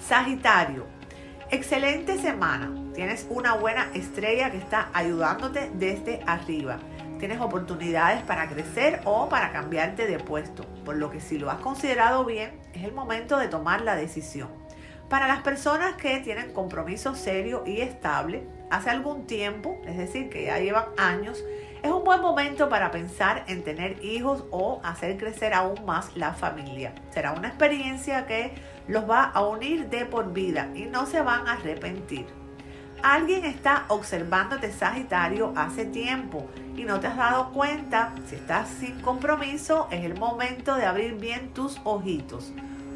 Sagitario, 0.00 0.86
Excelente 1.50 2.18
semana. 2.18 2.72
Tienes 2.94 3.26
una 3.28 3.52
buena 3.56 3.90
estrella 3.92 4.50
que 4.50 4.56
está 4.56 4.88
ayudándote 4.94 5.70
desde 5.74 6.22
arriba. 6.26 6.78
Tienes 7.18 7.42
oportunidades 7.42 8.22
para 8.22 8.48
crecer 8.48 9.02
o 9.04 9.28
para 9.28 9.52
cambiarte 9.52 10.06
de 10.06 10.18
puesto, 10.18 10.64
por 10.86 10.96
lo 10.96 11.10
que 11.10 11.20
si 11.20 11.38
lo 11.38 11.50
has 11.50 11.58
considerado 11.58 12.24
bien, 12.24 12.58
es 12.72 12.84
el 12.84 12.94
momento 12.94 13.36
de 13.36 13.48
tomar 13.48 13.82
la 13.82 13.96
decisión. 13.96 14.61
Para 15.12 15.28
las 15.28 15.42
personas 15.42 15.96
que 15.96 16.20
tienen 16.20 16.54
compromiso 16.54 17.14
serio 17.14 17.64
y 17.66 17.82
estable, 17.82 18.48
hace 18.70 18.88
algún 18.88 19.26
tiempo, 19.26 19.78
es 19.86 19.98
decir, 19.98 20.30
que 20.30 20.46
ya 20.46 20.58
llevan 20.58 20.86
años, 20.96 21.44
es 21.82 21.90
un 21.90 22.02
buen 22.02 22.22
momento 22.22 22.70
para 22.70 22.90
pensar 22.90 23.44
en 23.46 23.62
tener 23.62 24.02
hijos 24.02 24.44
o 24.50 24.80
hacer 24.82 25.18
crecer 25.18 25.52
aún 25.52 25.84
más 25.84 26.16
la 26.16 26.32
familia. 26.32 26.94
Será 27.10 27.32
una 27.32 27.48
experiencia 27.48 28.26
que 28.26 28.54
los 28.88 29.06
va 29.06 29.24
a 29.24 29.46
unir 29.46 29.90
de 29.90 30.06
por 30.06 30.32
vida 30.32 30.70
y 30.74 30.86
no 30.86 31.04
se 31.04 31.20
van 31.20 31.46
a 31.46 31.58
arrepentir. 31.58 32.24
Alguien 33.02 33.44
está 33.44 33.84
observándote 33.88 34.72
Sagitario 34.72 35.52
hace 35.56 35.84
tiempo 35.84 36.48
y 36.74 36.84
no 36.84 37.00
te 37.00 37.08
has 37.08 37.18
dado 37.18 37.52
cuenta, 37.52 38.14
si 38.30 38.36
estás 38.36 38.66
sin 38.66 38.98
compromiso, 39.02 39.88
es 39.90 40.06
el 40.06 40.18
momento 40.18 40.74
de 40.74 40.86
abrir 40.86 41.16
bien 41.16 41.52
tus 41.52 41.78
ojitos. 41.84 42.54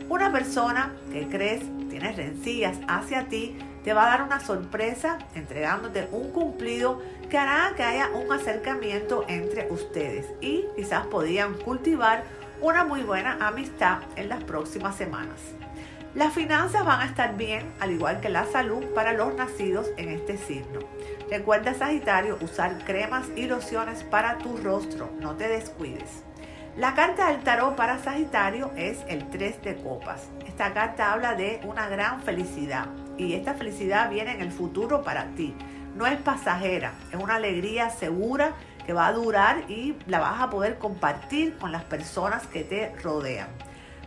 Una 0.09 0.31
persona 0.31 0.93
que 1.13 1.27
crees 1.29 1.63
tiene 1.89 2.13
rencillas 2.13 2.79
hacia 2.87 3.27
ti 3.29 3.59
te 3.83 3.93
va 3.93 4.05
a 4.05 4.11
dar 4.11 4.23
una 4.23 4.39
sorpresa 4.39 5.19
entregándote 5.35 6.09
un 6.13 6.31
cumplido 6.31 7.03
que 7.29 7.39
hará 7.39 7.75
que 7.77 7.83
haya 7.83 8.11
un 8.11 8.31
acercamiento 8.33 9.25
entre 9.29 9.71
ustedes 9.71 10.27
y 10.41 10.65
quizás 10.77 11.07
podrían 11.07 11.55
cultivar 11.55 12.23
una 12.61 12.85
muy 12.85 13.03
buena 13.03 13.37
amistad 13.47 13.99
en 14.15 14.29
las 14.29 14.45
próximas 14.45 14.95
semanas. 14.97 15.41
Las 16.15 16.33
finanzas 16.33 16.85
van 16.85 17.01
a 17.01 17.07
estar 17.07 17.37
bien, 17.37 17.71
al 17.81 17.91
igual 17.91 18.21
que 18.21 18.29
la 18.29 18.47
salud 18.47 18.85
para 18.95 19.13
los 19.13 19.35
nacidos 19.35 19.89
en 19.97 20.09
este 20.09 20.39
signo. 20.39 20.81
Recuerda 21.29 21.75
Sagitario 21.75 22.39
usar 22.41 22.85
cremas 22.85 23.27
y 23.37 23.47
lociones 23.47 24.03
para 24.05 24.39
tu 24.39 24.57
rostro, 24.57 25.11
no 25.21 25.35
te 25.35 25.49
descuides. 25.49 26.23
La 26.77 26.93
carta 26.95 27.29
del 27.29 27.41
tarot 27.41 27.75
para 27.75 27.99
Sagitario 27.99 28.71
es 28.77 29.03
el 29.09 29.31
3 29.31 29.63
de 29.63 29.77
copas. 29.77 30.29
Esta 30.47 30.75
carta 30.75 31.11
habla 31.11 31.35
de 31.35 31.59
una 31.65 31.89
gran 31.89 32.21
felicidad 32.21 32.89
y 33.17 33.33
esta 33.33 33.55
felicidad 33.55 34.11
viene 34.11 34.33
en 34.33 34.43
el 34.43 34.53
futuro 34.53 35.03
para 35.03 35.29
ti. 35.29 35.55
No 35.95 36.07
es 36.07 36.19
pasajera, 36.19 36.93
es 37.11 37.19
una 37.19 37.37
alegría 37.37 37.89
segura 37.89 38.53
que 38.85 38.93
va 38.93 39.07
a 39.07 39.15
durar 39.15 39.71
y 39.71 39.95
la 40.07 40.19
vas 40.19 40.39
a 40.39 40.51
poder 40.51 40.77
compartir 40.77 41.57
con 41.57 41.73
las 41.73 41.83
personas 41.83 42.47
que 42.47 42.63
te 42.63 42.95
rodean. 43.03 43.49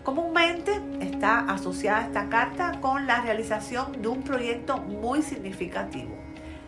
Comúnmente 0.03 0.79
está 0.99 1.39
asociada 1.39 2.05
esta 2.05 2.29
carta 2.29 2.79
con 2.81 3.07
la 3.07 3.21
realización 3.21 3.99
de 3.99 4.09
un 4.09 4.21
proyecto 4.21 4.77
muy 4.77 5.23
significativo. 5.23 6.15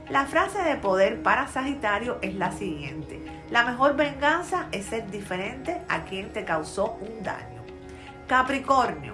La 0.10 0.26
frase 0.26 0.64
de 0.64 0.78
poder 0.78 1.22
para 1.22 1.48
Sagitario 1.48 2.18
es 2.24 2.34
la 2.34 2.52
siguiente. 2.52 3.21
La 3.52 3.64
mejor 3.64 3.96
venganza 3.96 4.68
es 4.72 4.86
ser 4.88 5.12
diferente 5.12 5.82
a 5.90 6.06
quien 6.06 6.34
te 6.34 6.46
causó 6.46 6.98
un 7.02 7.22
daño. 7.22 7.62
Capricornio. 8.28 9.14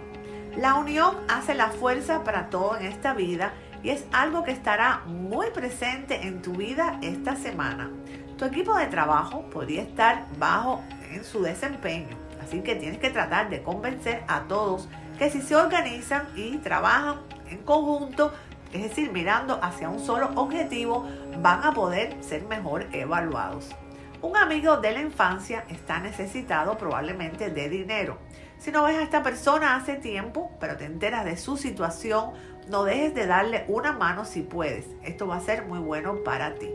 La 0.55 0.75
unión 0.75 1.17
hace 1.27 1.55
la 1.55 1.69
fuerza 1.69 2.23
para 2.23 2.49
todo 2.49 2.77
en 2.77 2.85
esta 2.85 3.13
vida 3.13 3.51
y 3.83 3.89
es 3.89 4.05
algo 4.13 4.43
que 4.43 4.51
estará 4.51 5.01
muy 5.05 5.47
presente 5.49 6.27
en 6.27 6.41
tu 6.41 6.53
vida 6.53 6.99
esta 7.01 7.35
semana. 7.35 7.91
Tu 8.37 8.45
equipo 8.45 8.77
de 8.77 8.85
trabajo 8.85 9.49
podría 9.49 9.81
estar 9.81 10.25
bajo 10.37 10.83
en 11.11 11.23
su 11.23 11.41
desempeño 11.41 12.27
Así 12.47 12.61
que 12.61 12.75
tienes 12.75 12.99
que 12.99 13.09
tratar 13.09 13.49
de 13.49 13.61
convencer 13.61 14.23
a 14.29 14.41
todos 14.43 14.87
que 15.19 15.29
si 15.29 15.41
se 15.41 15.55
organizan 15.55 16.27
y 16.33 16.57
trabajan 16.59 17.17
en 17.49 17.57
conjunto, 17.63 18.31
es 18.71 18.83
decir, 18.83 19.11
mirando 19.11 19.59
hacia 19.61 19.89
un 19.89 19.99
solo 19.99 20.29
objetivo, 20.35 21.05
van 21.41 21.65
a 21.65 21.73
poder 21.73 22.15
ser 22.23 22.43
mejor 22.43 22.85
evaluados. 22.93 23.75
Un 24.21 24.35
amigo 24.35 24.77
de 24.77 24.93
la 24.93 25.01
infancia 25.01 25.65
está 25.69 25.99
necesitado 25.99 26.75
probablemente 26.75 27.51
de 27.51 27.69
dinero. 27.69 28.17
Si 28.57 28.71
no 28.71 28.83
ves 28.83 28.97
a 28.97 29.03
esta 29.03 29.21
persona 29.21 29.75
hace 29.75 29.95
tiempo, 29.95 30.51
pero 30.59 30.75
te 30.75 30.85
enteras 30.85 31.23
de 31.23 31.37
su 31.37 31.55
situación, 31.55 32.31
no 32.67 32.83
dejes 32.83 33.13
de 33.13 33.27
darle 33.27 33.65
una 33.67 33.91
mano 33.91 34.25
si 34.25 34.41
puedes. 34.41 34.85
Esto 35.03 35.27
va 35.27 35.35
a 35.35 35.41
ser 35.41 35.65
muy 35.65 35.77
bueno 35.77 36.23
para 36.23 36.55
ti. 36.55 36.71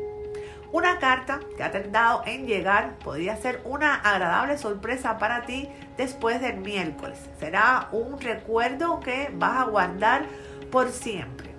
Una 0.70 0.98
carta 1.00 1.40
que 1.56 1.64
ha 1.64 1.72
tardado 1.72 2.22
en 2.26 2.46
llegar 2.46 2.96
podría 2.98 3.36
ser 3.36 3.60
una 3.64 3.96
agradable 3.96 4.56
sorpresa 4.56 5.18
para 5.18 5.42
ti 5.42 5.68
después 5.96 6.40
del 6.40 6.58
miércoles. 6.58 7.18
Será 7.40 7.88
un 7.90 8.20
recuerdo 8.20 9.00
que 9.00 9.30
vas 9.34 9.58
a 9.58 9.64
guardar 9.64 10.26
por 10.70 10.90
siempre. 10.90 11.51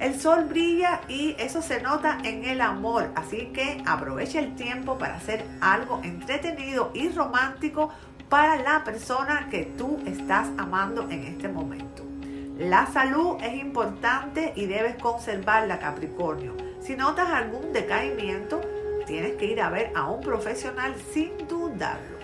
El 0.00 0.18
sol 0.18 0.46
brilla 0.46 1.02
y 1.08 1.36
eso 1.38 1.60
se 1.60 1.82
nota 1.82 2.16
en 2.24 2.46
el 2.46 2.62
amor, 2.62 3.10
así 3.16 3.50
que 3.52 3.82
aprovecha 3.84 4.38
el 4.38 4.56
tiempo 4.56 4.96
para 4.96 5.16
hacer 5.16 5.44
algo 5.60 6.00
entretenido 6.02 6.90
y 6.94 7.10
romántico 7.10 7.90
para 8.30 8.56
la 8.56 8.82
persona 8.82 9.48
que 9.50 9.66
tú 9.76 9.98
estás 10.06 10.48
amando 10.56 11.02
en 11.10 11.24
este 11.24 11.48
momento. 11.48 12.02
La 12.56 12.86
salud 12.86 13.36
es 13.42 13.60
importante 13.60 14.54
y 14.56 14.64
debes 14.64 14.96
conservarla, 14.96 15.78
Capricornio. 15.78 16.56
Si 16.80 16.96
notas 16.96 17.28
algún 17.28 17.74
decaimiento, 17.74 18.62
tienes 19.06 19.34
que 19.34 19.46
ir 19.46 19.60
a 19.60 19.68
ver 19.68 19.92
a 19.94 20.10
un 20.10 20.22
profesional 20.22 20.94
sin 21.12 21.46
dudarlo. 21.46 22.18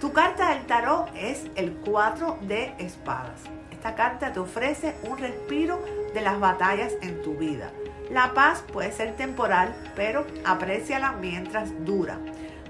Tu 0.00 0.12
carta 0.12 0.50
del 0.50 0.64
tarot 0.66 1.08
es 1.16 1.46
el 1.56 1.72
4 1.72 2.38
de 2.42 2.74
espadas. 2.78 3.40
Esta 3.72 3.96
carta 3.96 4.32
te 4.32 4.38
ofrece 4.38 4.94
un 5.08 5.18
respiro 5.18 5.80
de 6.16 6.22
las 6.22 6.40
batallas 6.40 6.94
en 7.02 7.20
tu 7.20 7.34
vida. 7.34 7.70
La 8.10 8.32
paz 8.32 8.64
puede 8.72 8.90
ser 8.90 9.16
temporal, 9.16 9.74
pero 9.94 10.26
apréciala 10.46 11.12
mientras 11.12 11.84
dura. 11.84 12.18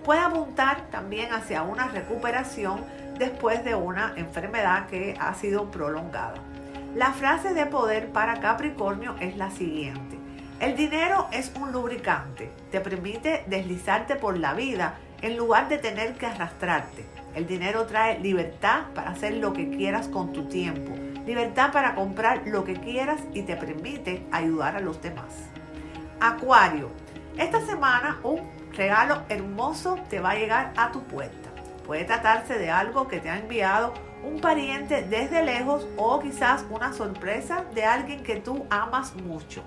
Puede 0.04 0.18
apuntar 0.18 0.90
también 0.90 1.32
hacia 1.32 1.62
una 1.62 1.86
recuperación 1.86 2.84
después 3.18 3.64
de 3.64 3.76
una 3.76 4.14
enfermedad 4.16 4.88
que 4.88 5.16
ha 5.20 5.32
sido 5.34 5.70
prolongada. 5.70 6.34
La 6.96 7.12
frase 7.12 7.54
de 7.54 7.66
poder 7.66 8.08
para 8.08 8.40
Capricornio 8.40 9.14
es 9.20 9.36
la 9.36 9.50
siguiente. 9.50 10.18
El 10.58 10.74
dinero 10.74 11.28
es 11.30 11.52
un 11.60 11.70
lubricante, 11.70 12.50
te 12.72 12.80
permite 12.80 13.44
deslizarte 13.46 14.16
por 14.16 14.36
la 14.38 14.54
vida 14.54 14.94
en 15.22 15.36
lugar 15.36 15.68
de 15.68 15.78
tener 15.78 16.14
que 16.14 16.26
arrastrarte. 16.26 17.04
El 17.36 17.46
dinero 17.46 17.86
trae 17.86 18.18
libertad 18.18 18.86
para 18.92 19.10
hacer 19.10 19.34
lo 19.34 19.52
que 19.52 19.70
quieras 19.70 20.08
con 20.08 20.32
tu 20.32 20.48
tiempo, 20.48 20.94
libertad 21.26 21.72
para 21.72 21.94
comprar 21.94 22.42
lo 22.46 22.64
que 22.64 22.74
quieras 22.74 23.20
y 23.34 23.42
te 23.42 23.56
permite 23.56 24.26
ayudar 24.30 24.76
a 24.76 24.80
los 24.80 25.02
demás. 25.02 25.34
Acuario, 26.20 26.90
esta 27.36 27.60
semana 27.66 28.20
un 28.22 28.40
regalo 28.72 29.22
hermoso 29.28 29.98
te 30.08 30.20
va 30.20 30.30
a 30.30 30.36
llegar 30.36 30.72
a 30.76 30.92
tu 30.92 31.02
puerta. 31.02 31.50
Puede 31.84 32.04
tratarse 32.04 32.58
de 32.58 32.70
algo 32.70 33.08
que 33.08 33.20
te 33.20 33.28
ha 33.28 33.38
enviado 33.38 33.92
un 34.24 34.40
pariente 34.40 35.02
desde 35.02 35.44
lejos 35.44 35.86
o 35.96 36.18
quizás 36.20 36.64
una 36.70 36.92
sorpresa 36.92 37.64
de 37.74 37.84
alguien 37.84 38.22
que 38.22 38.36
tú 38.36 38.66
amas 38.70 39.14
mucho. 39.14 39.62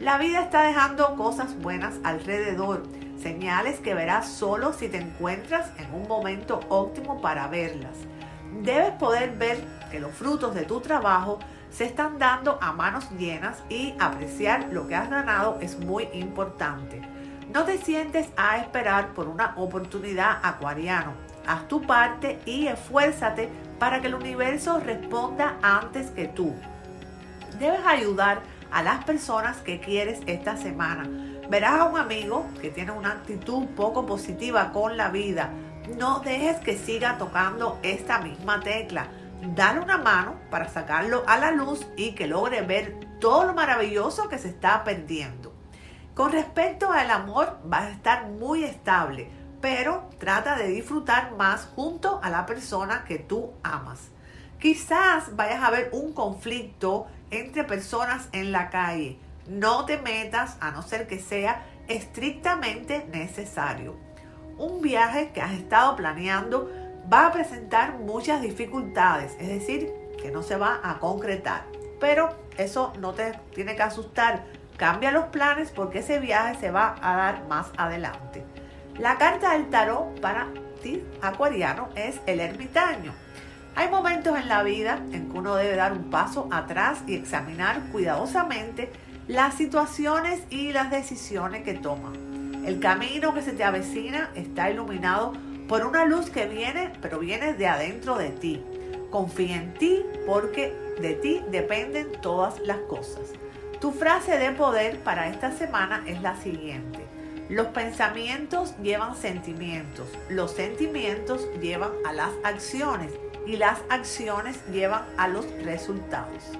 La 0.00 0.18
vida 0.18 0.42
está 0.42 0.64
dejando 0.64 1.14
cosas 1.16 1.56
buenas 1.60 1.94
alrededor, 2.02 2.82
señales 3.20 3.78
que 3.78 3.94
verás 3.94 4.26
solo 4.26 4.72
si 4.72 4.88
te 4.88 4.98
encuentras 4.98 5.70
en 5.78 5.94
un 5.94 6.08
momento 6.08 6.60
óptimo 6.68 7.20
para 7.20 7.46
verlas. 7.46 7.96
Debes 8.62 8.90
poder 8.92 9.36
ver 9.36 9.64
que 9.92 10.00
los 10.00 10.12
frutos 10.12 10.54
de 10.54 10.64
tu 10.64 10.80
trabajo 10.80 11.38
se 11.70 11.84
están 11.84 12.18
dando 12.18 12.58
a 12.62 12.72
manos 12.72 13.10
llenas 13.10 13.62
y 13.68 13.94
apreciar 14.00 14.68
lo 14.72 14.88
que 14.88 14.96
has 14.96 15.10
ganado 15.10 15.58
es 15.60 15.78
muy 15.78 16.08
importante. 16.14 17.02
No 17.52 17.64
te 17.64 17.76
sientes 17.76 18.28
a 18.38 18.56
esperar 18.56 19.12
por 19.12 19.28
una 19.28 19.52
oportunidad 19.56 20.38
acuariano. 20.42 21.12
Haz 21.46 21.68
tu 21.68 21.82
parte 21.82 22.40
y 22.46 22.68
esfuérzate 22.68 23.50
para 23.78 24.00
que 24.00 24.06
el 24.06 24.14
universo 24.14 24.80
responda 24.80 25.58
antes 25.60 26.10
que 26.10 26.26
tú. 26.26 26.54
Debes 27.58 27.84
ayudar 27.84 28.40
a 28.70 28.82
las 28.82 29.04
personas 29.04 29.58
que 29.58 29.78
quieres 29.78 30.20
esta 30.26 30.56
semana. 30.56 31.06
Verás 31.50 31.80
a 31.80 31.84
un 31.84 31.98
amigo 31.98 32.46
que 32.62 32.70
tiene 32.70 32.92
una 32.92 33.10
actitud 33.10 33.66
poco 33.76 34.06
positiva 34.06 34.72
con 34.72 34.96
la 34.96 35.10
vida. 35.10 35.50
No 35.98 36.20
dejes 36.20 36.56
que 36.60 36.78
siga 36.78 37.18
tocando 37.18 37.78
esta 37.82 38.20
misma 38.20 38.60
tecla. 38.60 39.08
Dale 39.42 39.80
una 39.80 39.98
mano 39.98 40.36
para 40.50 40.68
sacarlo 40.68 41.24
a 41.26 41.36
la 41.36 41.50
luz 41.50 41.84
y 41.96 42.12
que 42.12 42.28
logre 42.28 42.62
ver 42.62 43.00
todo 43.18 43.44
lo 43.44 43.54
maravilloso 43.54 44.28
que 44.28 44.38
se 44.38 44.48
está 44.48 44.84
perdiendo. 44.84 45.52
Con 46.14 46.30
respecto 46.30 46.92
al 46.92 47.10
amor, 47.10 47.58
vas 47.64 47.86
a 47.86 47.90
estar 47.90 48.28
muy 48.28 48.62
estable, 48.62 49.28
pero 49.60 50.08
trata 50.18 50.54
de 50.54 50.68
disfrutar 50.68 51.32
más 51.32 51.68
junto 51.74 52.20
a 52.22 52.30
la 52.30 52.46
persona 52.46 53.02
que 53.04 53.18
tú 53.18 53.52
amas. 53.64 54.10
Quizás 54.60 55.34
vayas 55.34 55.64
a 55.64 55.70
ver 55.70 55.90
un 55.92 56.12
conflicto 56.12 57.08
entre 57.32 57.64
personas 57.64 58.28
en 58.30 58.52
la 58.52 58.70
calle. 58.70 59.18
No 59.48 59.86
te 59.86 59.98
metas 59.98 60.56
a 60.60 60.70
no 60.70 60.82
ser 60.82 61.08
que 61.08 61.18
sea 61.18 61.66
estrictamente 61.88 63.08
necesario. 63.12 63.96
Un 64.56 64.82
viaje 64.82 65.32
que 65.32 65.42
has 65.42 65.52
estado 65.52 65.96
planeando 65.96 66.70
va 67.12 67.26
a 67.26 67.32
presentar 67.32 67.98
muchas 67.98 68.40
dificultades, 68.40 69.36
es 69.38 69.48
decir, 69.48 69.92
que 70.20 70.30
no 70.30 70.42
se 70.42 70.56
va 70.56 70.80
a 70.82 70.98
concretar. 70.98 71.64
Pero 72.00 72.30
eso 72.56 72.92
no 72.98 73.12
te 73.12 73.38
tiene 73.54 73.76
que 73.76 73.82
asustar. 73.82 74.44
Cambia 74.76 75.12
los 75.12 75.26
planes 75.26 75.70
porque 75.70 75.98
ese 75.98 76.18
viaje 76.18 76.58
se 76.58 76.70
va 76.70 76.96
a 77.02 77.16
dar 77.16 77.46
más 77.48 77.70
adelante. 77.76 78.44
La 78.98 79.18
carta 79.18 79.52
del 79.52 79.68
tarot 79.68 80.20
para 80.20 80.48
ti, 80.82 81.04
acuariano, 81.20 81.90
es 81.96 82.20
el 82.26 82.40
ermitaño. 82.40 83.12
Hay 83.74 83.88
momentos 83.88 84.38
en 84.38 84.48
la 84.48 84.62
vida 84.62 84.98
en 85.12 85.30
que 85.30 85.38
uno 85.38 85.54
debe 85.54 85.76
dar 85.76 85.92
un 85.92 86.10
paso 86.10 86.48
atrás 86.50 87.02
y 87.06 87.14
examinar 87.14 87.80
cuidadosamente 87.92 88.90
las 89.28 89.54
situaciones 89.54 90.42
y 90.50 90.72
las 90.72 90.90
decisiones 90.90 91.62
que 91.62 91.74
toma. 91.74 92.12
El 92.64 92.80
camino 92.80 93.34
que 93.34 93.42
se 93.42 93.52
te 93.52 93.64
avecina 93.64 94.30
está 94.34 94.70
iluminado 94.70 95.32
por 95.72 95.86
una 95.86 96.04
luz 96.04 96.28
que 96.28 96.44
viene, 96.44 96.92
pero 97.00 97.18
viene 97.18 97.54
de 97.54 97.66
adentro 97.66 98.18
de 98.18 98.28
ti. 98.28 98.62
Confía 99.08 99.56
en 99.56 99.72
ti 99.72 100.04
porque 100.26 100.70
de 101.00 101.14
ti 101.14 101.42
dependen 101.50 102.12
todas 102.20 102.60
las 102.60 102.76
cosas. 102.80 103.32
Tu 103.80 103.90
frase 103.90 104.36
de 104.36 104.50
poder 104.50 104.98
para 104.98 105.30
esta 105.30 105.50
semana 105.50 106.04
es 106.06 106.20
la 106.20 106.36
siguiente. 106.36 106.98
Los 107.48 107.68
pensamientos 107.68 108.74
llevan 108.82 109.16
sentimientos, 109.16 110.08
los 110.28 110.50
sentimientos 110.50 111.48
llevan 111.58 111.92
a 112.04 112.12
las 112.12 112.32
acciones 112.44 113.10
y 113.46 113.56
las 113.56 113.78
acciones 113.88 114.60
llevan 114.70 115.04
a 115.16 115.26
los 115.26 115.50
resultados. 115.64 116.50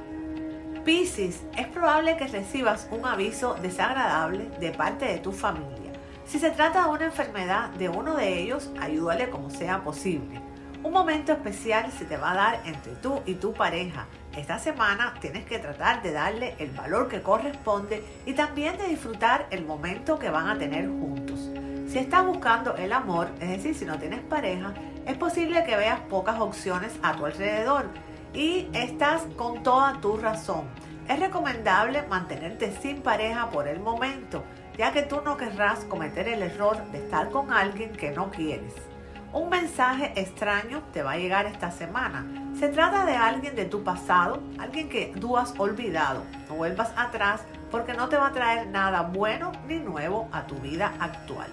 Piscis, 0.86 1.42
es 1.58 1.66
probable 1.66 2.16
que 2.16 2.28
recibas 2.28 2.88
un 2.90 3.04
aviso 3.04 3.56
desagradable 3.60 4.48
de 4.58 4.70
parte 4.70 5.04
de 5.04 5.18
tu 5.18 5.32
familia. 5.32 5.81
Si 6.24 6.38
se 6.38 6.50
trata 6.50 6.84
de 6.84 6.90
una 6.90 7.04
enfermedad 7.04 7.70
de 7.70 7.88
uno 7.88 8.16
de 8.16 8.38
ellos, 8.40 8.70
ayúdale 8.80 9.28
como 9.28 9.50
sea 9.50 9.82
posible. 9.82 10.40
Un 10.82 10.92
momento 10.92 11.32
especial 11.32 11.92
se 11.92 12.04
te 12.04 12.16
va 12.16 12.32
a 12.32 12.34
dar 12.34 12.60
entre 12.64 12.92
tú 12.94 13.22
y 13.26 13.34
tu 13.34 13.52
pareja. 13.52 14.06
Esta 14.36 14.58
semana 14.58 15.14
tienes 15.20 15.44
que 15.44 15.58
tratar 15.58 16.02
de 16.02 16.12
darle 16.12 16.54
el 16.58 16.70
valor 16.70 17.08
que 17.08 17.22
corresponde 17.22 18.02
y 18.24 18.32
también 18.32 18.78
de 18.78 18.88
disfrutar 18.88 19.46
el 19.50 19.64
momento 19.64 20.18
que 20.18 20.30
van 20.30 20.48
a 20.48 20.58
tener 20.58 20.88
juntos. 20.88 21.50
Si 21.86 21.98
estás 21.98 22.24
buscando 22.24 22.74
el 22.76 22.92
amor, 22.92 23.28
es 23.38 23.50
decir, 23.50 23.74
si 23.74 23.84
no 23.84 23.98
tienes 23.98 24.20
pareja, 24.20 24.72
es 25.06 25.16
posible 25.16 25.64
que 25.64 25.76
veas 25.76 26.00
pocas 26.00 26.40
opciones 26.40 26.92
a 27.02 27.14
tu 27.14 27.26
alrededor 27.26 27.86
y 28.32 28.68
estás 28.72 29.22
con 29.36 29.62
toda 29.62 30.00
tu 30.00 30.16
razón. 30.16 30.64
Es 31.08 31.20
recomendable 31.20 32.02
mantenerte 32.08 32.72
sin 32.80 33.02
pareja 33.02 33.50
por 33.50 33.68
el 33.68 33.80
momento, 33.80 34.42
ya 34.76 34.92
que 34.92 35.02
tú 35.02 35.20
no 35.24 35.36
querrás 35.36 35.84
cometer 35.84 36.28
el 36.28 36.42
error 36.42 36.82
de 36.92 36.98
estar 36.98 37.30
con 37.30 37.52
alguien 37.52 37.92
que 37.92 38.10
no 38.10 38.30
quieres. 38.30 38.74
Un 39.32 39.48
mensaje 39.48 40.12
extraño 40.20 40.82
te 40.92 41.02
va 41.02 41.12
a 41.12 41.16
llegar 41.16 41.46
esta 41.46 41.70
semana. 41.70 42.26
Se 42.58 42.68
trata 42.68 43.06
de 43.06 43.16
alguien 43.16 43.56
de 43.56 43.64
tu 43.64 43.82
pasado, 43.82 44.42
alguien 44.58 44.90
que 44.90 45.14
tú 45.18 45.38
has 45.38 45.58
olvidado. 45.58 46.22
No 46.48 46.56
vuelvas 46.56 46.92
atrás 46.96 47.42
porque 47.70 47.94
no 47.94 48.10
te 48.10 48.16
va 48.16 48.26
a 48.26 48.32
traer 48.32 48.66
nada 48.66 49.02
bueno 49.02 49.52
ni 49.66 49.76
nuevo 49.76 50.28
a 50.32 50.46
tu 50.46 50.56
vida 50.56 50.92
actual. 51.00 51.48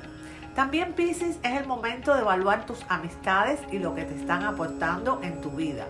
También 0.56 0.92
Pisces 0.92 1.40
es 1.42 1.58
el 1.58 1.68
momento 1.68 2.14
de 2.14 2.22
evaluar 2.22 2.66
tus 2.66 2.86
amistades 2.90 3.62
y 3.72 3.80
lo 3.80 3.96
que 3.96 4.04
te 4.04 4.16
están 4.16 4.44
aportando 4.44 5.22
en 5.24 5.40
tu 5.40 5.52
vida. 5.52 5.86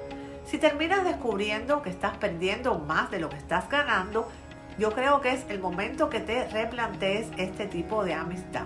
Si 0.46 0.60
terminas 0.60 1.04
descubriendo 1.04 1.82
que 1.82 1.90
estás 1.90 2.18
perdiendo 2.18 2.78
más 2.78 3.10
de 3.10 3.20
lo 3.20 3.30
que 3.30 3.38
estás 3.38 3.68
ganando, 3.70 4.28
yo 4.80 4.94
creo 4.94 5.20
que 5.20 5.34
es 5.34 5.46
el 5.50 5.60
momento 5.60 6.10
que 6.10 6.22
te 6.22 6.48
replantees 6.48 7.28
este 7.38 7.68
tipo 7.68 8.06
de 8.06 8.14
amistad. 8.14 8.64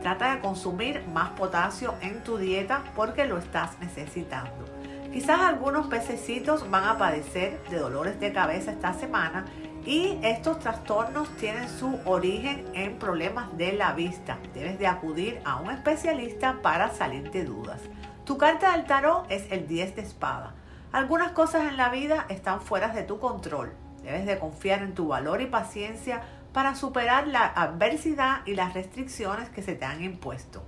Trata 0.00 0.34
de 0.34 0.40
consumir 0.40 1.04
más 1.12 1.30
potasio 1.30 1.94
en 2.00 2.24
tu 2.24 2.38
dieta 2.38 2.82
porque 2.96 3.26
lo 3.26 3.36
estás 3.36 3.78
necesitando. 3.78 4.64
Quizás 5.12 5.40
algunos 5.40 5.88
pececitos 5.88 6.68
van 6.70 6.84
a 6.84 6.96
padecer 6.96 7.62
de 7.68 7.76
dolores 7.76 8.18
de 8.18 8.32
cabeza 8.32 8.72
esta 8.72 8.94
semana 8.94 9.44
y 9.84 10.18
estos 10.22 10.58
trastornos 10.58 11.28
tienen 11.36 11.68
su 11.68 12.00
origen 12.06 12.64
en 12.72 12.98
problemas 12.98 13.54
de 13.58 13.74
la 13.74 13.92
vista. 13.92 14.38
Debes 14.54 14.78
de 14.78 14.86
acudir 14.86 15.42
a 15.44 15.56
un 15.56 15.70
especialista 15.70 16.60
para 16.62 16.88
salir 16.94 17.30
de 17.30 17.44
dudas. 17.44 17.82
Tu 18.24 18.38
carta 18.38 18.72
del 18.72 18.86
tarot 18.86 19.30
es 19.30 19.52
el 19.52 19.68
10 19.68 19.96
de 19.96 20.02
espada. 20.02 20.54
Algunas 20.92 21.32
cosas 21.32 21.68
en 21.68 21.76
la 21.76 21.90
vida 21.90 22.24
están 22.30 22.62
fuera 22.62 22.88
de 22.88 23.02
tu 23.02 23.18
control. 23.18 23.81
Debes 24.02 24.26
de 24.26 24.38
confiar 24.38 24.82
en 24.82 24.94
tu 24.94 25.08
valor 25.08 25.40
y 25.40 25.46
paciencia 25.46 26.22
para 26.52 26.74
superar 26.74 27.26
la 27.26 27.46
adversidad 27.46 28.46
y 28.46 28.54
las 28.54 28.74
restricciones 28.74 29.48
que 29.48 29.62
se 29.62 29.74
te 29.74 29.84
han 29.84 30.02
impuesto. 30.02 30.62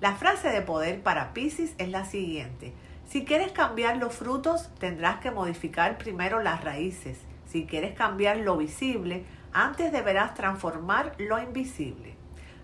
La 0.00 0.14
frase 0.14 0.48
de 0.50 0.62
poder 0.62 1.02
para 1.02 1.34
Pisces 1.34 1.74
es 1.78 1.88
la 1.88 2.04
siguiente. 2.04 2.72
Si 3.08 3.24
quieres 3.24 3.52
cambiar 3.52 3.96
los 3.96 4.14
frutos, 4.14 4.70
tendrás 4.78 5.18
que 5.20 5.30
modificar 5.30 5.98
primero 5.98 6.40
las 6.40 6.62
raíces. 6.62 7.18
Si 7.46 7.66
quieres 7.66 7.94
cambiar 7.94 8.36
lo 8.38 8.56
visible, 8.56 9.24
antes 9.52 9.90
deberás 9.92 10.34
transformar 10.34 11.14
lo 11.18 11.38
invisible. 11.38 12.16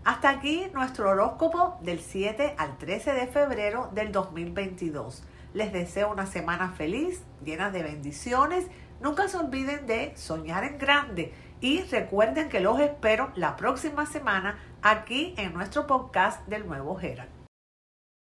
Hasta 0.05 0.29
aquí 0.29 0.67
nuestro 0.75 1.11
horóscopo 1.11 1.79
del 1.81 1.99
7 1.99 2.57
al 2.59 2.77
13 2.77 3.15
de 3.15 3.27
febrero 3.27 3.91
del 3.95 4.13
2022. 4.13 5.25
Les 5.55 5.73
deseo 5.73 6.13
una 6.13 6.27
semana 6.27 6.73
feliz, 6.73 7.23
llena 7.43 7.71
de 7.71 7.83
bendiciones. 7.83 8.67
Nunca 9.01 9.29
se 9.29 9.37
olviden 9.37 9.87
de 9.87 10.17
soñar 10.17 10.65
en 10.65 10.79
grande 10.79 11.33
y 11.61 11.83
recuerden 11.83 12.49
que 12.49 12.61
los 12.61 12.79
espero 12.81 13.33
la 13.37 13.57
próxima 13.57 14.07
semana 14.07 14.59
aquí 14.83 15.35
en 15.37 15.53
nuestro 15.53 15.87
podcast 15.87 16.47
del 16.47 16.67
nuevo 16.67 16.97
Gerard. 16.97 17.34